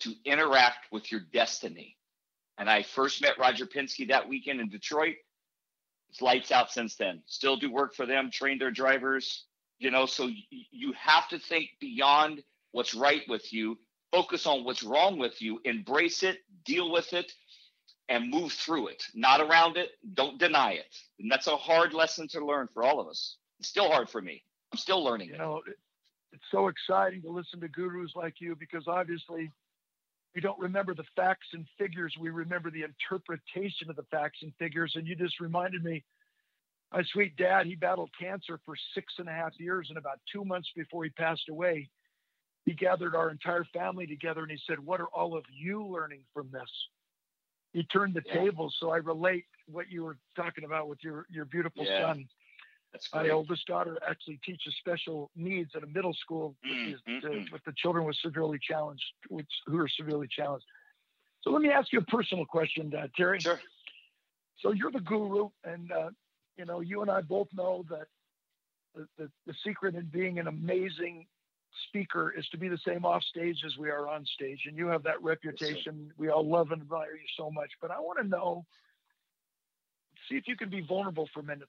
to 0.00 0.14
interact 0.24 0.92
with 0.92 1.10
your 1.10 1.22
destiny. 1.32 1.96
And 2.58 2.70
I 2.70 2.82
first 2.82 3.22
met 3.22 3.38
Roger 3.38 3.66
Penske 3.66 4.08
that 4.08 4.28
weekend 4.28 4.60
in 4.60 4.68
Detroit. 4.68 5.16
It's 6.10 6.20
lights 6.20 6.52
out 6.52 6.70
since 6.70 6.96
then. 6.96 7.22
Still 7.26 7.56
do 7.56 7.72
work 7.72 7.94
for 7.94 8.06
them, 8.06 8.30
train 8.30 8.58
their 8.58 8.70
drivers, 8.70 9.46
you 9.82 9.90
know, 9.90 10.06
so 10.06 10.30
you 10.50 10.92
have 10.92 11.28
to 11.28 11.38
think 11.38 11.70
beyond 11.80 12.42
what's 12.70 12.94
right 12.94 13.22
with 13.28 13.52
you, 13.52 13.78
focus 14.12 14.46
on 14.46 14.64
what's 14.64 14.82
wrong 14.82 15.18
with 15.18 15.42
you, 15.42 15.60
embrace 15.64 16.22
it, 16.22 16.38
deal 16.64 16.92
with 16.92 17.12
it, 17.12 17.32
and 18.08 18.30
move 18.30 18.52
through 18.52 18.88
it, 18.88 19.02
not 19.14 19.40
around 19.40 19.76
it. 19.76 19.90
Don't 20.14 20.38
deny 20.38 20.72
it. 20.72 20.94
And 21.18 21.30
that's 21.30 21.48
a 21.48 21.56
hard 21.56 21.94
lesson 21.94 22.28
to 22.28 22.44
learn 22.44 22.68
for 22.72 22.84
all 22.84 23.00
of 23.00 23.08
us. 23.08 23.36
It's 23.58 23.68
still 23.68 23.90
hard 23.90 24.08
for 24.08 24.22
me. 24.22 24.44
I'm 24.72 24.78
still 24.78 25.02
learning 25.02 25.30
you 25.30 25.38
know, 25.38 25.62
it's 26.32 26.42
so 26.50 26.68
exciting 26.68 27.22
to 27.22 27.30
listen 27.30 27.60
to 27.60 27.68
gurus 27.68 28.12
like 28.14 28.34
you 28.38 28.56
because 28.56 28.84
obviously 28.86 29.50
we 30.34 30.40
don't 30.40 30.58
remember 30.58 30.94
the 30.94 31.04
facts 31.14 31.48
and 31.52 31.66
figures. 31.76 32.14
We 32.18 32.30
remember 32.30 32.70
the 32.70 32.84
interpretation 32.84 33.90
of 33.90 33.96
the 33.96 34.04
facts 34.10 34.38
and 34.42 34.52
figures. 34.58 34.92
And 34.94 35.06
you 35.06 35.14
just 35.14 35.40
reminded 35.40 35.84
me, 35.84 36.04
my 36.92 37.02
sweet 37.12 37.36
dad, 37.36 37.66
he 37.66 37.74
battled 37.74 38.10
cancer 38.18 38.60
for 38.64 38.74
six 38.94 39.14
and 39.18 39.28
a 39.28 39.32
half 39.32 39.52
years. 39.58 39.86
And 39.88 39.98
about 39.98 40.20
two 40.30 40.44
months 40.44 40.68
before 40.76 41.04
he 41.04 41.10
passed 41.10 41.48
away, 41.48 41.88
he 42.64 42.74
gathered 42.74 43.14
our 43.14 43.30
entire 43.30 43.64
family 43.72 44.06
together 44.06 44.42
and 44.42 44.50
he 44.50 44.58
said, 44.66 44.78
What 44.78 45.00
are 45.00 45.08
all 45.08 45.36
of 45.36 45.44
you 45.50 45.84
learning 45.86 46.24
from 46.34 46.50
this? 46.52 46.70
He 47.72 47.84
turned 47.84 48.14
the 48.14 48.22
yeah. 48.26 48.34
tables. 48.34 48.76
So 48.78 48.90
I 48.90 48.98
relate 48.98 49.44
what 49.66 49.90
you 49.90 50.04
were 50.04 50.18
talking 50.36 50.64
about 50.64 50.88
with 50.88 50.98
your, 51.02 51.26
your 51.30 51.46
beautiful 51.46 51.84
yeah. 51.84 52.02
son. 52.02 52.28
My 53.14 53.30
oldest 53.30 53.66
daughter 53.66 53.96
actually 54.06 54.38
teaches 54.44 54.74
special 54.78 55.30
needs 55.34 55.70
at 55.74 55.82
a 55.82 55.86
middle 55.86 56.12
school 56.12 56.54
mm, 56.66 56.92
with, 56.92 57.24
mm, 57.24 57.50
with 57.50 57.64
the 57.64 57.72
children 57.74 58.04
with 58.04 58.16
severely 58.16 58.58
challenged, 58.62 59.02
with, 59.30 59.46
who 59.66 59.78
are 59.78 59.88
severely 59.88 60.28
challenged. 60.30 60.66
So 61.40 61.50
let 61.50 61.62
me 61.62 61.70
ask 61.70 61.90
you 61.90 62.00
a 62.00 62.04
personal 62.04 62.44
question, 62.44 62.92
uh, 62.94 63.06
Terry. 63.16 63.40
Sure. 63.40 63.58
So 64.58 64.72
you're 64.72 64.90
the 64.90 65.00
guru, 65.00 65.48
and 65.64 65.90
uh, 65.90 66.10
you 66.56 66.64
know 66.64 66.80
you 66.80 67.02
and 67.02 67.10
I 67.10 67.20
both 67.20 67.48
know 67.54 67.84
that 67.90 68.06
the, 68.94 69.06
the, 69.18 69.30
the 69.46 69.54
secret 69.64 69.94
in 69.94 70.06
being 70.06 70.38
an 70.38 70.46
amazing 70.46 71.26
speaker 71.88 72.34
is 72.36 72.46
to 72.48 72.58
be 72.58 72.68
the 72.68 72.78
same 72.86 73.04
off 73.04 73.22
stage 73.24 73.62
as 73.64 73.76
we 73.78 73.90
are 73.90 74.08
on 74.08 74.24
stage, 74.26 74.60
and 74.66 74.76
you 74.76 74.86
have 74.88 75.02
that 75.04 75.22
reputation. 75.22 76.04
Yes, 76.06 76.14
we 76.18 76.28
all 76.28 76.46
love 76.46 76.70
and 76.70 76.82
admire 76.82 77.14
you 77.14 77.26
so 77.36 77.50
much. 77.50 77.70
But 77.80 77.90
I 77.90 78.00
want 78.00 78.18
to 78.20 78.28
know, 78.28 78.64
see 80.28 80.36
if 80.36 80.46
you 80.46 80.56
can 80.56 80.68
be 80.68 80.80
vulnerable 80.80 81.28
for 81.32 81.40
a 81.40 81.44
minute. 81.44 81.68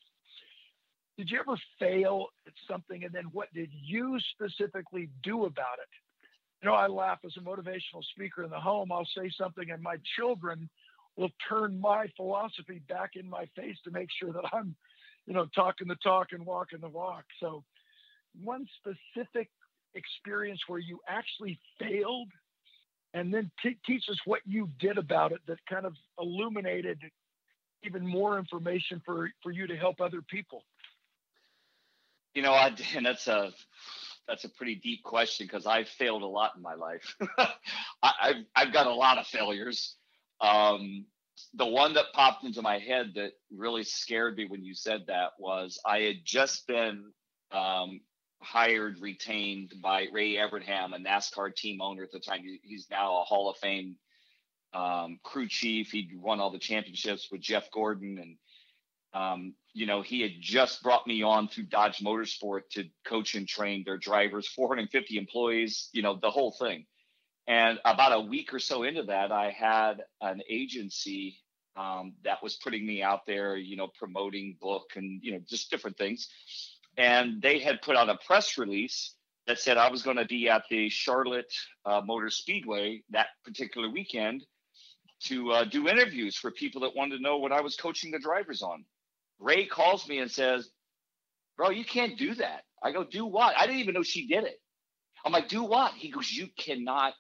Did 1.18 1.30
you 1.30 1.40
ever 1.40 1.58
fail 1.80 2.28
at 2.48 2.54
something? 2.70 3.04
And 3.04 3.14
then 3.14 3.26
what 3.32 3.54
did 3.54 3.70
you 3.72 4.18
specifically 4.34 5.10
do 5.22 5.46
about 5.46 5.80
it? 5.80 5.90
You 6.62 6.70
know 6.70 6.76
i 6.76 6.88
laugh 6.88 7.20
as 7.26 7.34
a 7.38 7.42
motivational 7.42 8.04
speaker 8.16 8.44
in 8.44 8.50
the 8.50 8.60
home. 8.60 8.92
I'll 8.92 9.08
say 9.18 9.30
something 9.38 9.70
and 9.70 9.84
my 9.84 9.98
children 10.18 10.70
will 11.18 11.32
turn 11.48 11.80
my 11.80 12.08
philosophy 12.16 12.82
back 12.90 13.12
in 13.16 13.30
my 13.30 13.46
face 13.56 13.78
to 13.84 13.92
make 13.92 14.10
sure 14.20 14.32
that 14.32 14.44
i'm 14.54 14.76
you 15.26 15.34
know 15.34 15.46
talking 15.56 15.88
the 15.88 15.96
talk 15.96 16.28
and 16.32 16.46
walking 16.46 16.80
the 16.80 16.90
walk 16.90 17.26
so 17.40 17.64
one 18.44 18.68
specific 18.80 19.50
experience 19.96 20.60
where 20.68 20.80
you 20.80 21.00
actually 21.08 21.60
failed 21.80 22.30
and 23.14 23.32
then 23.32 23.52
t- 23.62 23.78
teach 23.86 24.06
us 24.10 24.18
what 24.26 24.42
you 24.46 24.68
did 24.80 24.98
about 24.98 25.32
it 25.32 25.40
that 25.48 25.60
kind 25.70 25.86
of 25.86 25.94
illuminated 26.20 27.00
even 27.84 28.06
more 28.08 28.40
information 28.40 29.02
for 29.06 29.30
for 29.42 29.52
you 29.52 29.68
to 29.68 29.76
help 29.76 30.02
other 30.02 30.22
people 30.22 30.64
you 32.34 32.42
know, 32.42 32.54
I, 32.54 32.76
and 32.96 33.06
that's 33.06 33.28
a 33.28 33.52
that's 34.28 34.46
a 34.46 34.50
pretty 34.50 34.76
deep 34.76 35.04
question 35.04 35.46
because 35.46 35.66
I've 35.66 35.88
failed 35.88 36.24
a 36.24 36.28
lot 36.28 36.54
in 36.56 36.62
my 36.62 36.76
life. 36.76 37.16
I, 38.02 38.14
have 38.20 38.36
I've 38.56 38.74
got 38.74 38.88
a 38.88 38.94
lot 38.94 39.18
of 39.18 39.28
failures. 39.28 39.96
Um, 40.42 41.06
the 41.56 41.66
one 41.68 41.96
that 41.96 42.14
popped 42.14 42.46
into 42.46 42.62
my 42.62 42.80
head 42.80 43.14
that 43.16 43.34
really 43.52 43.84
scared 43.84 44.38
me 44.38 44.46
when 44.48 44.64
you 44.64 44.76
said 44.76 45.06
that 45.08 45.32
was 45.40 45.80
I 45.86 46.00
had 46.02 46.18
just 46.26 46.68
been 46.68 47.12
um, 47.52 48.02
hired, 48.42 49.00
retained 49.02 49.76
by 49.82 50.08
Ray 50.14 50.36
Evernham, 50.36 50.96
a 50.96 51.00
NASCAR 51.00 51.56
team 51.56 51.82
owner 51.82 52.04
at 52.04 52.12
the 52.12 52.20
time. 52.20 52.42
He's 52.64 52.88
now 52.92 53.22
a 53.22 53.26
Hall 53.26 53.50
of 53.50 53.58
Fame 53.58 53.98
um, 54.74 55.20
crew 55.24 55.48
chief. 55.50 55.92
He'd 55.92 56.12
won 56.16 56.40
all 56.42 56.52
the 56.52 56.60
championships 56.60 57.30
with 57.32 57.42
Jeff 57.42 57.72
Gordon, 57.72 58.20
and 58.20 58.38
Um, 59.14 59.56
you 59.74 59.86
know, 59.86 60.02
he 60.02 60.22
had 60.22 60.34
just 60.40 60.84
brought 60.84 61.08
me 61.08 61.24
on 61.24 61.48
through 61.48 61.66
Dodge 61.66 62.00
Motorsport 62.00 62.62
to 62.72 62.86
coach 63.06 63.36
and 63.36 63.48
train 63.48 63.84
their 63.86 63.98
drivers, 63.98 64.48
450 64.48 65.18
employees, 65.18 65.90
you 65.94 66.02
know, 66.02 66.20
the 66.22 66.30
whole 66.30 66.52
thing. 66.52 66.86
And 67.48 67.80
about 67.84 68.14
a 68.14 68.22
week 68.22 68.54
or 68.54 68.60
so 68.60 68.84
into 68.84 69.04
that, 69.04 69.32
I 69.32 69.52
had 69.52 70.04
an 70.22 70.42
agency 70.50 71.38
um, 71.76 72.14
that 72.24 72.42
was 72.42 72.56
putting 72.56 72.86
me 72.86 73.02
out 73.02 73.26
there, 73.26 73.58
you 73.58 73.76
know, 73.76 73.88
promoting 73.98 74.56
book 74.62 74.92
and, 74.96 75.20
you 75.24 75.34
know, 75.34 75.40
just 75.48 75.70
different 75.70 75.98
things. 75.98 76.30
And 76.98 77.42
they 77.42 77.60
had 77.60 77.82
put 77.82 77.98
out 77.98 78.10
a 78.10 78.18
press 78.26 78.58
release 78.58 79.16
that 79.48 79.60
said 79.60 79.78
I 79.78 79.90
was 79.90 80.04
going 80.04 80.18
to 80.18 80.26
be 80.26 80.48
at 80.50 80.64
the 80.70 80.90
Charlotte 80.90 81.52
uh, 81.86 82.02
Motor 82.06 82.30
Speedway 82.30 83.02
that 83.10 83.28
particular 83.44 83.90
weekend 83.90 84.46
to 85.24 85.52
uh, 85.52 85.64
do 85.66 85.88
interviews 85.88 86.38
for 86.38 86.52
people 86.52 86.82
that 86.82 86.96
wanted 86.96 87.18
to 87.18 87.24
know 87.24 87.38
what 87.38 87.52
I 87.52 87.62
was 87.62 87.76
coaching 87.76 88.12
the 88.12 88.20
drivers 88.20 88.62
on. 88.62 88.86
Ray 89.40 89.66
calls 89.66 90.08
me 90.08 90.20
and 90.20 90.32
says, 90.32 90.70
Bro, 91.58 91.72
you 91.72 91.86
can't 91.86 92.18
do 92.18 92.36
that. 92.36 92.64
I 92.82 92.92
go, 92.92 93.04
Do 93.04 93.26
what? 93.26 93.56
I 93.58 93.66
didn't 93.66 93.82
even 93.82 93.96
know 93.96 94.04
she 94.04 94.28
did 94.28 94.44
it. 94.44 94.60
I'm 95.26 95.32
like, 95.32 95.50
Do 95.50 95.64
what? 95.64 95.94
He 95.94 96.10
goes, 96.10 96.32
You 96.32 96.48
cannot 96.58 97.14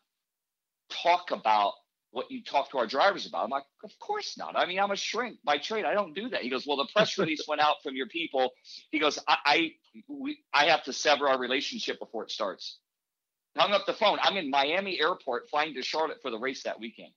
talk 0.89 1.31
about 1.31 1.73
what 2.11 2.29
you 2.29 2.43
talk 2.43 2.69
to 2.71 2.77
our 2.77 2.87
drivers 2.87 3.25
about. 3.25 3.43
I'm 3.43 3.49
like, 3.49 3.63
Of 3.83 3.91
course 3.99 4.37
not. 4.37 4.55
I 4.55 4.65
mean, 4.65 4.79
I'm 4.79 4.91
a 4.91 4.95
shrink 4.95 5.37
by 5.43 5.57
trade. 5.57 5.83
I 5.83 5.93
don't 5.93 6.13
do 6.13 6.29
that. 6.29 6.41
He 6.41 6.49
goes, 6.49 6.65
Well, 6.65 6.77
the 6.77 6.87
press 6.93 7.17
release 7.19 7.45
went 7.47 7.61
out 7.61 7.77
from 7.83 7.95
your 7.95 8.07
people. 8.07 8.51
He 8.91 8.99
goes, 8.99 9.19
I, 9.27 9.37
I, 9.45 9.71
we, 10.07 10.39
I 10.53 10.65
have 10.65 10.83
to 10.83 10.93
sever 10.93 11.27
our 11.27 11.39
relationship 11.39 11.99
before 11.99 12.23
it 12.23 12.31
starts. 12.31 12.77
Hung 13.57 13.71
up 13.71 13.85
the 13.85 13.93
phone. 13.93 14.17
I'm 14.21 14.37
in 14.37 14.49
Miami 14.49 14.99
airport 14.99 15.49
flying 15.49 15.73
to 15.75 15.81
Charlotte 15.81 16.17
for 16.21 16.31
the 16.31 16.39
race 16.39 16.63
that 16.63 16.79
weekend. 16.79 17.11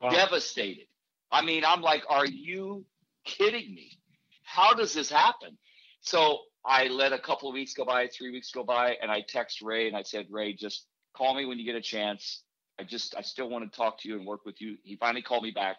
Wow. 0.00 0.10
Devastated. 0.10 0.86
I 1.30 1.42
mean, 1.42 1.64
I'm 1.64 1.82
like, 1.82 2.02
Are 2.08 2.26
you 2.26 2.84
kidding 3.24 3.74
me? 3.74 3.98
How 4.44 4.74
does 4.74 4.94
this 4.94 5.10
happen? 5.10 5.56
So 6.00 6.38
I 6.64 6.86
let 6.88 7.12
a 7.12 7.18
couple 7.18 7.48
of 7.48 7.54
weeks 7.54 7.74
go 7.74 7.84
by, 7.84 8.08
three 8.08 8.30
weeks 8.30 8.50
go 8.50 8.64
by, 8.64 8.96
and 9.00 9.10
I 9.10 9.22
text 9.26 9.62
Ray 9.62 9.86
and 9.86 9.96
I 9.96 10.02
said, 10.02 10.26
Ray, 10.30 10.54
just 10.54 10.86
call 11.14 11.34
me 11.34 11.44
when 11.44 11.58
you 11.58 11.64
get 11.64 11.76
a 11.76 11.80
chance. 11.80 12.42
I 12.82 12.84
just, 12.84 13.14
I 13.16 13.22
still 13.22 13.48
want 13.48 13.70
to 13.70 13.76
talk 13.76 14.00
to 14.00 14.08
you 14.08 14.16
and 14.16 14.26
work 14.26 14.44
with 14.44 14.60
you. 14.60 14.76
He 14.82 14.96
finally 14.96 15.22
called 15.22 15.44
me 15.44 15.52
back. 15.52 15.76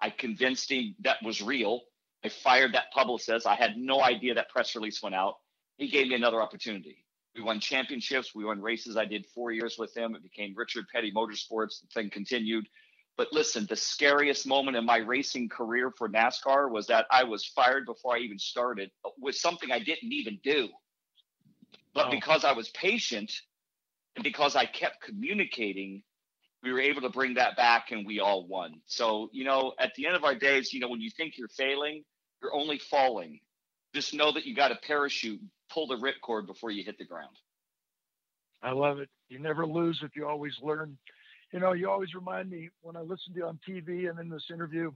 I 0.00 0.08
convinced 0.08 0.72
him 0.72 0.94
that 1.00 1.18
was 1.22 1.42
real. 1.42 1.82
I 2.24 2.30
fired 2.30 2.72
that 2.72 2.90
publicist. 2.90 3.46
I 3.46 3.54
had 3.54 3.76
no 3.76 4.02
idea 4.02 4.32
that 4.32 4.48
press 4.48 4.74
release 4.74 5.02
went 5.02 5.14
out. 5.14 5.34
He 5.76 5.88
gave 5.88 6.08
me 6.08 6.14
another 6.14 6.40
opportunity. 6.40 7.04
We 7.36 7.42
won 7.42 7.60
championships. 7.60 8.34
We 8.34 8.46
won 8.46 8.62
races. 8.62 8.96
I 8.96 9.04
did 9.04 9.26
four 9.26 9.52
years 9.52 9.76
with 9.78 9.94
him. 9.94 10.14
It 10.14 10.22
became 10.22 10.54
Richard 10.56 10.86
Petty 10.90 11.12
Motorsports. 11.12 11.82
The 11.82 11.88
thing 11.92 12.08
continued. 12.08 12.66
But 13.18 13.30
listen, 13.30 13.66
the 13.68 13.76
scariest 13.76 14.46
moment 14.46 14.78
in 14.78 14.86
my 14.86 14.96
racing 14.98 15.50
career 15.50 15.92
for 15.98 16.08
NASCAR 16.08 16.70
was 16.70 16.86
that 16.86 17.04
I 17.10 17.24
was 17.24 17.44
fired 17.44 17.84
before 17.84 18.16
I 18.16 18.20
even 18.20 18.38
started 18.38 18.90
with 19.20 19.36
something 19.36 19.70
I 19.70 19.80
didn't 19.80 20.14
even 20.14 20.38
do. 20.42 20.70
But 21.92 22.06
oh. 22.06 22.10
because 22.10 22.46
I 22.46 22.52
was 22.52 22.70
patient 22.70 23.30
and 24.18 24.24
because 24.24 24.56
I 24.56 24.66
kept 24.66 25.00
communicating, 25.00 26.02
we 26.64 26.72
were 26.72 26.80
able 26.80 27.02
to 27.02 27.08
bring 27.08 27.34
that 27.34 27.56
back 27.56 27.92
and 27.92 28.04
we 28.04 28.18
all 28.18 28.48
won. 28.48 28.80
So, 28.86 29.30
you 29.32 29.44
know, 29.44 29.74
at 29.78 29.94
the 29.94 30.06
end 30.06 30.16
of 30.16 30.24
our 30.24 30.34
days, 30.34 30.72
you 30.72 30.80
know, 30.80 30.88
when 30.88 31.00
you 31.00 31.10
think 31.16 31.38
you're 31.38 31.46
failing, 31.48 32.02
you're 32.42 32.54
only 32.54 32.78
falling. 32.78 33.38
Just 33.94 34.14
know 34.14 34.32
that 34.32 34.44
you 34.44 34.56
got 34.56 34.72
a 34.72 34.78
parachute, 34.84 35.40
pull 35.72 35.86
the 35.86 35.96
ripcord 35.96 36.46
before 36.46 36.72
you 36.72 36.82
hit 36.82 36.98
the 36.98 37.04
ground. 37.04 37.36
I 38.60 38.72
love 38.72 38.98
it. 38.98 39.08
You 39.28 39.38
never 39.38 39.64
lose 39.64 40.00
if 40.02 40.16
you 40.16 40.26
always 40.26 40.54
learn 40.60 40.98
you 41.52 41.60
know, 41.60 41.72
you 41.72 41.88
always 41.88 42.14
remind 42.14 42.50
me 42.50 42.68
when 42.82 42.96
I 42.96 43.00
listen 43.00 43.32
to 43.32 43.38
you 43.38 43.46
on 43.46 43.58
TV 43.66 44.10
and 44.10 44.18
in 44.18 44.28
this 44.28 44.44
interview 44.52 44.90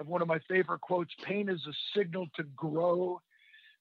of 0.00 0.08
one 0.08 0.22
of 0.22 0.28
my 0.28 0.40
favorite 0.48 0.80
quotes 0.80 1.12
pain 1.22 1.48
is 1.48 1.60
a 1.68 1.98
signal 1.98 2.26
to 2.36 2.42
grow, 2.56 3.20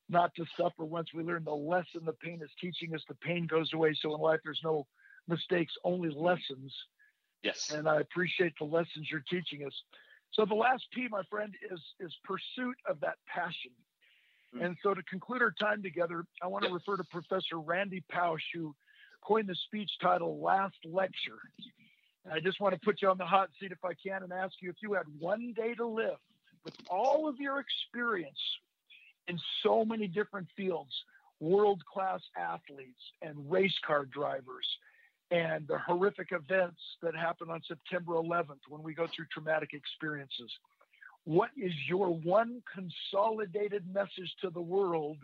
not 0.09 0.33
to 0.35 0.45
suffer. 0.57 0.85
Once 0.85 1.09
we 1.13 1.23
learn 1.23 1.43
the 1.43 1.51
lesson 1.51 2.01
the 2.05 2.13
pain 2.13 2.41
is 2.43 2.49
teaching 2.59 2.93
us, 2.93 3.01
the 3.07 3.15
pain 3.15 3.47
goes 3.47 3.71
away. 3.73 3.95
So 4.01 4.13
in 4.15 4.21
life, 4.21 4.39
there's 4.43 4.61
no 4.63 4.85
mistakes, 5.27 5.73
only 5.83 6.09
lessons. 6.09 6.73
Yes. 7.43 7.71
And 7.73 7.87
I 7.87 8.01
appreciate 8.01 8.53
the 8.59 8.65
lessons 8.65 9.07
you're 9.09 9.23
teaching 9.29 9.65
us. 9.65 9.73
So 10.33 10.45
the 10.45 10.55
last 10.55 10.83
P, 10.93 11.07
my 11.09 11.23
friend, 11.29 11.53
is 11.71 11.79
is 11.99 12.13
pursuit 12.23 12.75
of 12.87 12.99
that 13.01 13.15
passion. 13.27 13.71
Mm-hmm. 14.55 14.65
And 14.65 14.77
so 14.83 14.93
to 14.93 15.01
conclude 15.03 15.41
our 15.41 15.53
time 15.59 15.81
together, 15.81 16.23
I 16.41 16.47
want 16.47 16.63
to 16.63 16.69
yep. 16.69 16.75
refer 16.75 16.97
to 16.97 17.03
Professor 17.05 17.59
Randy 17.59 18.03
Pausch, 18.11 18.43
who 18.53 18.75
coined 19.25 19.47
the 19.47 19.55
speech 19.67 19.91
title 20.01 20.41
Last 20.41 20.77
Lecture. 20.85 21.39
And 22.25 22.33
I 22.33 22.39
just 22.39 22.59
want 22.59 22.73
to 22.73 22.79
put 22.81 23.01
you 23.01 23.09
on 23.09 23.17
the 23.17 23.25
hot 23.25 23.49
seat 23.59 23.71
if 23.71 23.83
I 23.83 23.93
can 23.93 24.23
and 24.23 24.31
ask 24.31 24.53
you 24.61 24.69
if 24.69 24.75
you 24.81 24.93
had 24.93 25.05
one 25.19 25.53
day 25.55 25.73
to 25.75 25.85
live 25.85 26.17
with 26.63 26.75
all 26.89 27.27
of 27.27 27.39
your 27.39 27.59
experience 27.59 28.39
in 29.27 29.39
so 29.63 29.85
many 29.85 30.07
different 30.07 30.47
fields, 30.55 30.91
world 31.39 31.81
class 31.91 32.21
athletes 32.37 33.01
and 33.21 33.51
race 33.51 33.73
car 33.85 34.05
drivers, 34.05 34.65
and 35.31 35.67
the 35.67 35.77
horrific 35.79 36.29
events 36.31 36.79
that 37.01 37.15
happen 37.15 37.49
on 37.49 37.61
September 37.67 38.13
11th 38.13 38.59
when 38.67 38.83
we 38.83 38.93
go 38.93 39.07
through 39.15 39.25
traumatic 39.31 39.69
experiences. 39.73 40.51
What 41.23 41.49
is 41.55 41.71
your 41.87 42.13
one 42.13 42.61
consolidated 42.73 43.83
message 43.93 44.33
to 44.41 44.49
the 44.49 44.61
world 44.61 45.17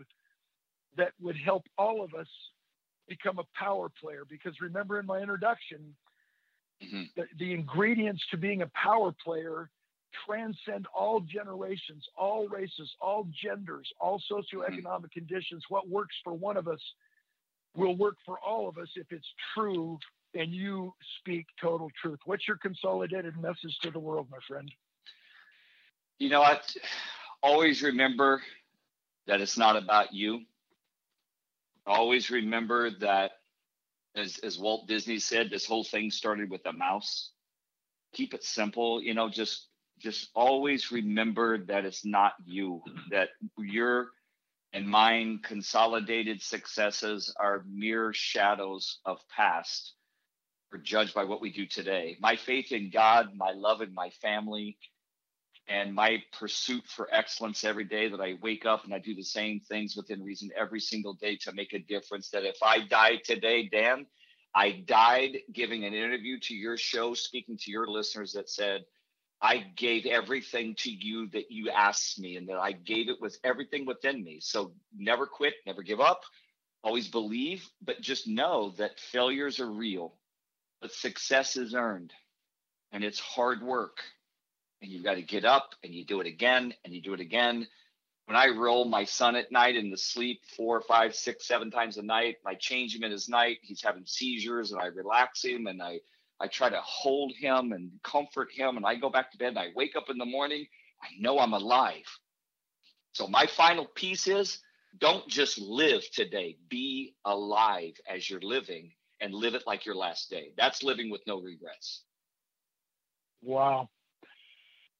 that 0.96 1.12
would 1.20 1.36
help 1.36 1.64
all 1.76 2.02
of 2.02 2.14
us 2.14 2.28
become 3.08 3.38
a 3.38 3.58
power 3.58 3.88
player? 4.00 4.24
Because 4.28 4.54
remember 4.60 4.98
in 4.98 5.06
my 5.06 5.18
introduction, 5.18 5.94
Mm-hmm. 6.82 7.02
The, 7.16 7.24
the 7.38 7.52
ingredients 7.52 8.22
to 8.30 8.36
being 8.36 8.62
a 8.62 8.70
power 8.74 9.12
player 9.24 9.70
transcend 10.26 10.86
all 10.94 11.20
generations, 11.20 12.04
all 12.16 12.48
races, 12.48 12.90
all 13.00 13.26
genders, 13.42 13.90
all 14.00 14.20
socioeconomic 14.30 15.10
conditions. 15.12 15.64
What 15.68 15.88
works 15.88 16.14
for 16.24 16.34
one 16.34 16.56
of 16.56 16.68
us 16.68 16.80
will 17.76 17.96
work 17.96 18.16
for 18.24 18.38
all 18.38 18.68
of 18.68 18.78
us 18.78 18.88
if 18.96 19.06
it's 19.10 19.26
true 19.54 19.98
and 20.34 20.52
you 20.52 20.92
speak 21.20 21.46
total 21.60 21.90
truth. 22.00 22.18
What's 22.24 22.46
your 22.46 22.58
consolidated 22.58 23.36
message 23.40 23.76
to 23.82 23.90
the 23.90 23.98
world, 23.98 24.28
my 24.30 24.38
friend? 24.46 24.70
You 26.18 26.28
know, 26.28 26.42
I 26.42 26.58
always 27.42 27.82
remember 27.82 28.42
that 29.26 29.40
it's 29.40 29.56
not 29.56 29.76
about 29.76 30.12
you. 30.12 30.40
Always 31.86 32.30
remember 32.30 32.90
that 33.00 33.32
as 34.14 34.38
as 34.38 34.58
Walt 34.58 34.88
Disney 34.88 35.18
said, 35.18 35.48
this 35.48 35.64
whole 35.64 35.84
thing 35.84 36.10
started 36.10 36.50
with 36.50 36.66
a 36.66 36.72
mouse. 36.72 37.30
Keep 38.12 38.34
it 38.34 38.44
simple, 38.44 39.02
you 39.02 39.14
know, 39.14 39.28
just 39.28 39.67
just 39.98 40.30
always 40.34 40.90
remember 40.92 41.64
that 41.66 41.84
it's 41.84 42.04
not 42.04 42.32
you, 42.44 42.82
that 43.10 43.30
your 43.56 44.08
and 44.72 44.86
mine 44.86 45.40
consolidated 45.42 46.42
successes 46.42 47.34
are 47.40 47.64
mere 47.68 48.12
shadows 48.12 48.98
of 49.04 49.18
past. 49.34 49.94
We're 50.70 50.78
judged 50.80 51.14
by 51.14 51.24
what 51.24 51.40
we 51.40 51.50
do 51.50 51.66
today. 51.66 52.16
My 52.20 52.36
faith 52.36 52.72
in 52.72 52.90
God, 52.90 53.30
my 53.34 53.52
love 53.52 53.80
in 53.80 53.94
my 53.94 54.10
family, 54.20 54.76
and 55.68 55.94
my 55.94 56.22
pursuit 56.38 56.84
for 56.86 57.08
excellence 57.12 57.64
every 57.64 57.84
day 57.84 58.08
that 58.08 58.20
I 58.20 58.34
wake 58.42 58.64
up 58.66 58.84
and 58.84 58.94
I 58.94 58.98
do 58.98 59.14
the 59.14 59.22
same 59.22 59.60
things 59.60 59.96
within 59.96 60.22
reason 60.22 60.50
every 60.56 60.80
single 60.80 61.14
day 61.14 61.36
to 61.42 61.52
make 61.52 61.72
a 61.74 61.78
difference. 61.78 62.30
That 62.30 62.44
if 62.44 62.56
I 62.62 62.86
die 62.86 63.16
today, 63.24 63.68
Dan, 63.68 64.06
I 64.54 64.82
died 64.86 65.38
giving 65.52 65.84
an 65.84 65.94
interview 65.94 66.38
to 66.40 66.54
your 66.54 66.76
show, 66.76 67.14
speaking 67.14 67.58
to 67.58 67.70
your 67.70 67.86
listeners 67.86 68.32
that 68.32 68.48
said, 68.48 68.84
I 69.40 69.58
gave 69.76 70.06
everything 70.06 70.74
to 70.78 70.90
you 70.90 71.28
that 71.28 71.50
you 71.50 71.70
asked 71.70 72.18
me, 72.18 72.36
and 72.36 72.48
that 72.48 72.58
I 72.58 72.72
gave 72.72 73.08
it 73.08 73.20
with 73.20 73.38
everything 73.44 73.86
within 73.86 74.22
me. 74.22 74.40
So 74.40 74.72
never 74.96 75.26
quit, 75.26 75.54
never 75.66 75.82
give 75.82 76.00
up, 76.00 76.22
always 76.82 77.08
believe, 77.08 77.68
but 77.82 78.00
just 78.00 78.26
know 78.26 78.74
that 78.78 78.98
failures 78.98 79.60
are 79.60 79.70
real, 79.70 80.14
but 80.80 80.92
success 80.92 81.56
is 81.56 81.74
earned, 81.74 82.12
and 82.92 83.04
it's 83.04 83.20
hard 83.20 83.62
work 83.62 84.00
and 84.80 84.90
you've 84.90 85.04
got 85.04 85.14
to 85.14 85.22
get 85.22 85.44
up 85.44 85.74
and 85.82 85.94
you 85.94 86.04
do 86.04 86.20
it 86.20 86.26
again 86.26 86.74
and 86.84 86.94
you 86.94 87.02
do 87.02 87.14
it 87.14 87.20
again. 87.20 87.66
When 88.26 88.36
I 88.36 88.48
roll 88.48 88.84
my 88.84 89.04
son 89.04 89.36
at 89.36 89.50
night 89.50 89.76
in 89.76 89.90
the 89.90 89.96
sleep 89.96 90.42
four, 90.56 90.82
five, 90.82 91.14
six, 91.14 91.46
seven 91.48 91.70
times 91.70 91.96
a 91.96 92.02
night, 92.02 92.36
I 92.46 92.54
change 92.54 92.94
him 92.94 93.02
in 93.02 93.10
his 93.10 93.28
night. 93.28 93.58
He's 93.62 93.82
having 93.82 94.04
seizures 94.06 94.72
and 94.72 94.80
I 94.80 94.86
relax 94.86 95.44
him 95.44 95.66
and 95.66 95.82
I, 95.82 96.00
I 96.40 96.46
try 96.46 96.68
to 96.70 96.80
hold 96.82 97.32
him 97.32 97.72
and 97.72 97.90
comfort 98.02 98.48
him. 98.52 98.76
And 98.76 98.86
I 98.86 98.94
go 98.94 99.10
back 99.10 99.30
to 99.32 99.38
bed 99.38 99.48
and 99.48 99.58
I 99.58 99.68
wake 99.74 99.96
up 99.96 100.10
in 100.10 100.18
the 100.18 100.24
morning. 100.24 100.66
I 101.02 101.08
know 101.18 101.38
I'm 101.38 101.52
alive. 101.52 102.06
So 103.12 103.26
my 103.26 103.46
final 103.46 103.86
piece 103.86 104.26
is 104.26 104.60
don't 104.98 105.28
just 105.28 105.58
live 105.58 106.02
today, 106.12 106.56
be 106.68 107.14
alive 107.24 107.94
as 108.08 108.28
you're 108.28 108.40
living 108.40 108.92
and 109.20 109.34
live 109.34 109.54
it 109.54 109.64
like 109.66 109.84
your 109.84 109.96
last 109.96 110.30
day. 110.30 110.52
That's 110.56 110.82
living 110.82 111.10
with 111.10 111.20
no 111.26 111.40
regrets. 111.40 112.02
Wow. 113.42 113.88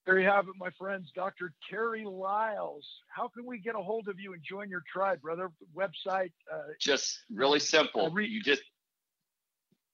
There 0.07 0.18
you 0.18 0.27
have 0.27 0.48
it, 0.48 0.55
my 0.59 0.70
friends. 0.79 1.11
Dr. 1.14 1.53
Terry 1.68 2.05
Lyles. 2.05 2.87
How 3.09 3.29
can 3.29 3.44
we 3.44 3.59
get 3.59 3.74
a 3.74 3.83
hold 3.83 4.09
of 4.09 4.18
you 4.18 4.33
and 4.33 4.42
join 4.42 4.70
your 4.70 4.83
tribe, 4.90 5.20
brother? 5.20 5.51
Website? 5.77 6.33
Uh, 6.53 6.62
just 6.81 7.20
really 7.31 7.61
simple. 7.61 8.11
Re- 8.11 8.27
you 8.27 8.42
just, 8.42 8.62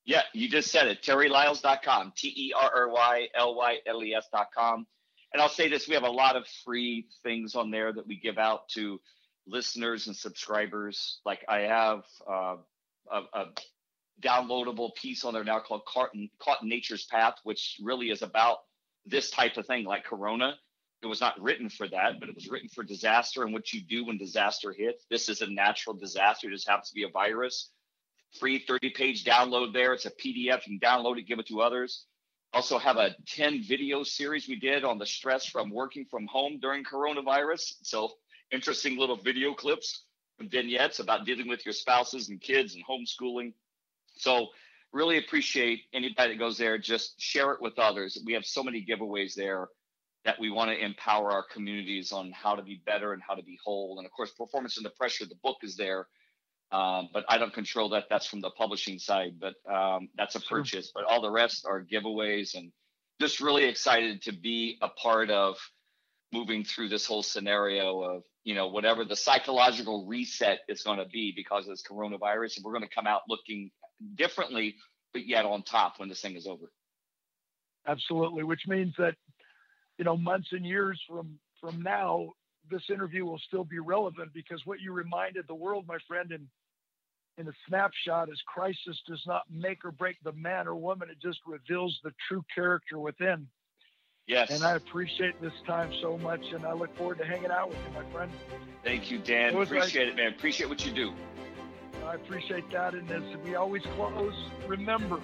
yeah, 0.04 0.22
you 0.32 0.48
just 0.48 0.70
said 0.70 0.86
it. 0.86 1.02
TerryLyles.com. 1.02 2.12
T 2.16 2.28
E 2.28 2.52
R 2.52 2.70
R 2.74 2.88
Y 2.88 3.28
L 3.34 3.54
Y 3.54 3.78
L 3.86 4.02
E 4.02 4.14
S.com. 4.14 4.86
and 5.32 5.42
I'll 5.42 5.48
say 5.48 5.68
this: 5.68 5.88
we 5.88 5.94
have 5.94 6.04
a 6.04 6.10
lot 6.10 6.36
of 6.36 6.46
free 6.64 7.06
things 7.22 7.54
on 7.54 7.70
there 7.70 7.92
that 7.92 8.06
we 8.06 8.18
give 8.18 8.38
out 8.38 8.68
to 8.70 9.00
listeners 9.46 10.06
and 10.06 10.16
subscribers. 10.16 11.20
Like 11.24 11.44
I 11.48 11.60
have 11.60 12.04
uh, 12.30 12.56
a, 13.10 13.22
a, 13.32 13.46
downloadable 14.22 14.94
piece 14.94 15.24
on 15.24 15.34
there 15.34 15.44
now 15.44 15.58
called 15.58 15.84
Caught 15.86 16.14
in, 16.14 16.30
Caught 16.38 16.62
in 16.62 16.68
Nature's 16.68 17.04
Path, 17.06 17.34
which 17.42 17.80
really 17.82 18.10
is 18.10 18.22
about 18.22 18.58
this 19.04 19.30
type 19.30 19.56
of 19.56 19.66
thing, 19.66 19.84
like 19.84 20.04
Corona. 20.04 20.54
It 21.02 21.06
was 21.06 21.20
not 21.20 21.38
written 21.40 21.68
for 21.68 21.88
that, 21.88 22.20
but 22.20 22.28
it 22.28 22.34
was 22.34 22.48
written 22.48 22.68
for 22.68 22.82
disaster 22.82 23.42
and 23.42 23.52
what 23.52 23.72
you 23.72 23.80
do 23.82 24.06
when 24.06 24.16
disaster 24.16 24.72
hits. 24.72 25.04
This 25.10 25.28
is 25.28 25.42
a 25.42 25.50
natural 25.50 25.94
disaster. 25.94 26.48
It 26.48 26.52
just 26.52 26.68
happens 26.68 26.88
to 26.88 26.94
be 26.94 27.02
a 27.02 27.10
virus. 27.10 27.70
Free 28.38 28.58
30 28.58 28.90
page 28.90 29.24
download 29.24 29.72
there. 29.72 29.92
It's 29.92 30.06
a 30.06 30.10
PDF. 30.10 30.66
You 30.66 30.78
can 30.78 30.80
download 30.80 31.18
it, 31.18 31.28
give 31.28 31.38
it 31.38 31.46
to 31.48 31.60
others. 31.60 32.06
Also, 32.52 32.78
have 32.78 32.96
a 32.96 33.16
10 33.26 33.64
video 33.64 34.02
series 34.02 34.48
we 34.48 34.56
did 34.56 34.84
on 34.84 34.98
the 34.98 35.06
stress 35.06 35.46
from 35.46 35.70
working 35.70 36.04
from 36.04 36.26
home 36.26 36.58
during 36.60 36.84
coronavirus. 36.84 37.74
So, 37.82 38.12
interesting 38.52 38.96
little 38.96 39.16
video 39.16 39.54
clips 39.54 40.04
and 40.38 40.50
vignettes 40.50 41.00
about 41.00 41.26
dealing 41.26 41.48
with 41.48 41.64
your 41.66 41.72
spouses 41.72 42.28
and 42.28 42.40
kids 42.40 42.74
and 42.74 42.84
homeschooling. 42.86 43.54
So, 44.16 44.48
really 44.92 45.18
appreciate 45.18 45.82
anybody 45.92 46.34
that 46.34 46.38
goes 46.38 46.56
there. 46.56 46.78
Just 46.78 47.20
share 47.20 47.52
it 47.52 47.60
with 47.60 47.78
others. 47.78 48.18
We 48.24 48.34
have 48.34 48.44
so 48.44 48.62
many 48.62 48.84
giveaways 48.84 49.34
there 49.34 49.68
that 50.24 50.40
we 50.40 50.50
want 50.50 50.70
to 50.70 50.82
empower 50.82 51.30
our 51.30 51.44
communities 51.52 52.12
on 52.12 52.32
how 52.32 52.54
to 52.54 52.62
be 52.62 52.80
better 52.86 53.12
and 53.12 53.22
how 53.22 53.34
to 53.34 53.42
be 53.42 53.58
whole. 53.64 53.98
And 53.98 54.06
of 54.06 54.12
course, 54.12 54.30
performance 54.30 54.78
under 54.78 54.90
pressure, 54.90 55.26
the 55.26 55.34
book 55.42 55.58
is 55.62 55.76
there. 55.76 56.06
Um, 56.74 57.08
but 57.12 57.24
I 57.28 57.38
don't 57.38 57.52
control 57.52 57.90
that. 57.90 58.06
That's 58.10 58.26
from 58.26 58.40
the 58.40 58.50
publishing 58.50 58.98
side, 58.98 59.34
but 59.38 59.54
um, 59.72 60.08
that's 60.16 60.34
a 60.34 60.40
purchase. 60.40 60.90
But 60.92 61.04
all 61.04 61.22
the 61.22 61.30
rest 61.30 61.66
are 61.68 61.80
giveaways, 61.80 62.54
and 62.54 62.72
just 63.20 63.40
really 63.40 63.64
excited 63.64 64.22
to 64.22 64.32
be 64.32 64.76
a 64.82 64.88
part 64.88 65.30
of 65.30 65.56
moving 66.32 66.64
through 66.64 66.88
this 66.88 67.06
whole 67.06 67.22
scenario 67.22 68.00
of 68.02 68.22
you 68.42 68.56
know 68.56 68.66
whatever 68.66 69.04
the 69.04 69.14
psychological 69.14 70.04
reset 70.06 70.60
is 70.68 70.82
going 70.82 70.98
to 70.98 71.06
be 71.06 71.32
because 71.36 71.64
of 71.64 71.70
this 71.70 71.84
coronavirus, 71.88 72.56
and 72.56 72.64
we're 72.64 72.72
going 72.72 72.88
to 72.88 72.94
come 72.94 73.06
out 73.06 73.22
looking 73.28 73.70
differently, 74.16 74.74
but 75.12 75.26
yet 75.28 75.44
on 75.44 75.62
top 75.62 76.00
when 76.00 76.08
this 76.08 76.20
thing 76.20 76.34
is 76.34 76.48
over. 76.48 76.72
Absolutely, 77.86 78.42
which 78.42 78.62
means 78.66 78.94
that 78.98 79.14
you 79.98 80.04
know, 80.04 80.16
months 80.16 80.48
and 80.50 80.66
years 80.66 81.00
from 81.08 81.38
from 81.60 81.82
now, 81.82 82.30
this 82.68 82.82
interview 82.90 83.24
will 83.24 83.38
still 83.38 83.64
be 83.64 83.78
relevant 83.78 84.32
because 84.34 84.60
what 84.64 84.80
you 84.80 84.92
reminded 84.92 85.44
the 85.46 85.54
world, 85.54 85.84
my 85.86 85.98
friend, 86.08 86.32
in 86.32 86.48
in 87.38 87.48
a 87.48 87.52
snapshot 87.68 88.28
is 88.28 88.40
crisis 88.46 89.00
does 89.06 89.22
not 89.26 89.42
make 89.50 89.84
or 89.84 89.90
break 89.90 90.16
the 90.22 90.32
man 90.32 90.68
or 90.68 90.74
woman. 90.74 91.08
It 91.10 91.18
just 91.20 91.40
reveals 91.46 91.98
the 92.04 92.12
true 92.28 92.44
character 92.54 92.98
within. 92.98 93.48
Yes. 94.26 94.50
And 94.50 94.62
I 94.62 94.76
appreciate 94.76 95.40
this 95.42 95.52
time 95.66 95.92
so 96.00 96.16
much, 96.16 96.40
and 96.52 96.64
I 96.64 96.72
look 96.72 96.96
forward 96.96 97.18
to 97.18 97.26
hanging 97.26 97.50
out 97.50 97.68
with 97.68 97.78
you, 97.86 98.02
my 98.02 98.10
friend. 98.10 98.32
Thank 98.82 99.10
you, 99.10 99.18
Dan. 99.18 99.54
Appreciate 99.54 100.04
like, 100.04 100.12
it, 100.14 100.16
man. 100.16 100.32
Appreciate 100.32 100.68
what 100.68 100.84
you 100.86 100.92
do. 100.92 101.12
I 102.06 102.14
appreciate 102.14 102.70
that. 102.70 102.94
And 102.94 103.10
as 103.10 103.22
we 103.44 103.54
always 103.54 103.82
close, 103.96 104.34
remember 104.66 105.20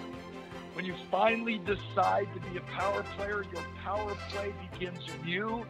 when 0.74 0.84
you 0.84 0.94
finally 1.10 1.58
decide 1.58 2.28
to 2.34 2.40
be 2.50 2.58
a 2.58 2.60
power 2.78 3.02
player, 3.16 3.44
your 3.52 3.62
power 3.82 4.14
play 4.30 4.52
begins 4.70 5.00
in 5.22 5.28
you. 5.28 5.66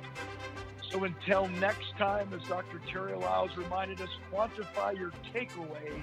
So 0.90 1.05
until 1.05 1.46
next 1.48 1.96
time, 1.98 2.33
as 2.35 2.42
Dr. 2.48 2.81
Terry 2.90 3.16
Lyles 3.16 3.57
reminded 3.57 4.00
us, 4.00 4.09
quantify 4.33 4.98
your 4.98 5.12
takeaway 5.33 6.03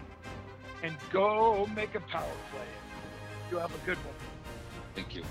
and 0.83 0.95
go 1.11 1.67
make 1.75 1.95
a 1.95 1.99
power 2.01 2.23
play. 2.51 2.61
You 3.51 3.57
have 3.57 3.73
a 3.73 3.85
good 3.85 3.97
one. 3.97 4.15
Thank 4.95 5.15
you. 5.15 5.23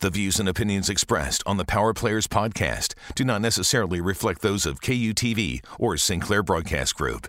The 0.00 0.10
views 0.10 0.38
and 0.38 0.48
opinions 0.48 0.88
expressed 0.88 1.42
on 1.44 1.56
the 1.56 1.64
Power 1.64 1.92
Players 1.92 2.28
podcast 2.28 2.94
do 3.16 3.24
not 3.24 3.42
necessarily 3.42 4.00
reflect 4.00 4.42
those 4.42 4.64
of 4.64 4.80
KUTV 4.80 5.64
or 5.78 5.96
Sinclair 5.96 6.44
Broadcast 6.44 6.94
Group. 6.94 7.26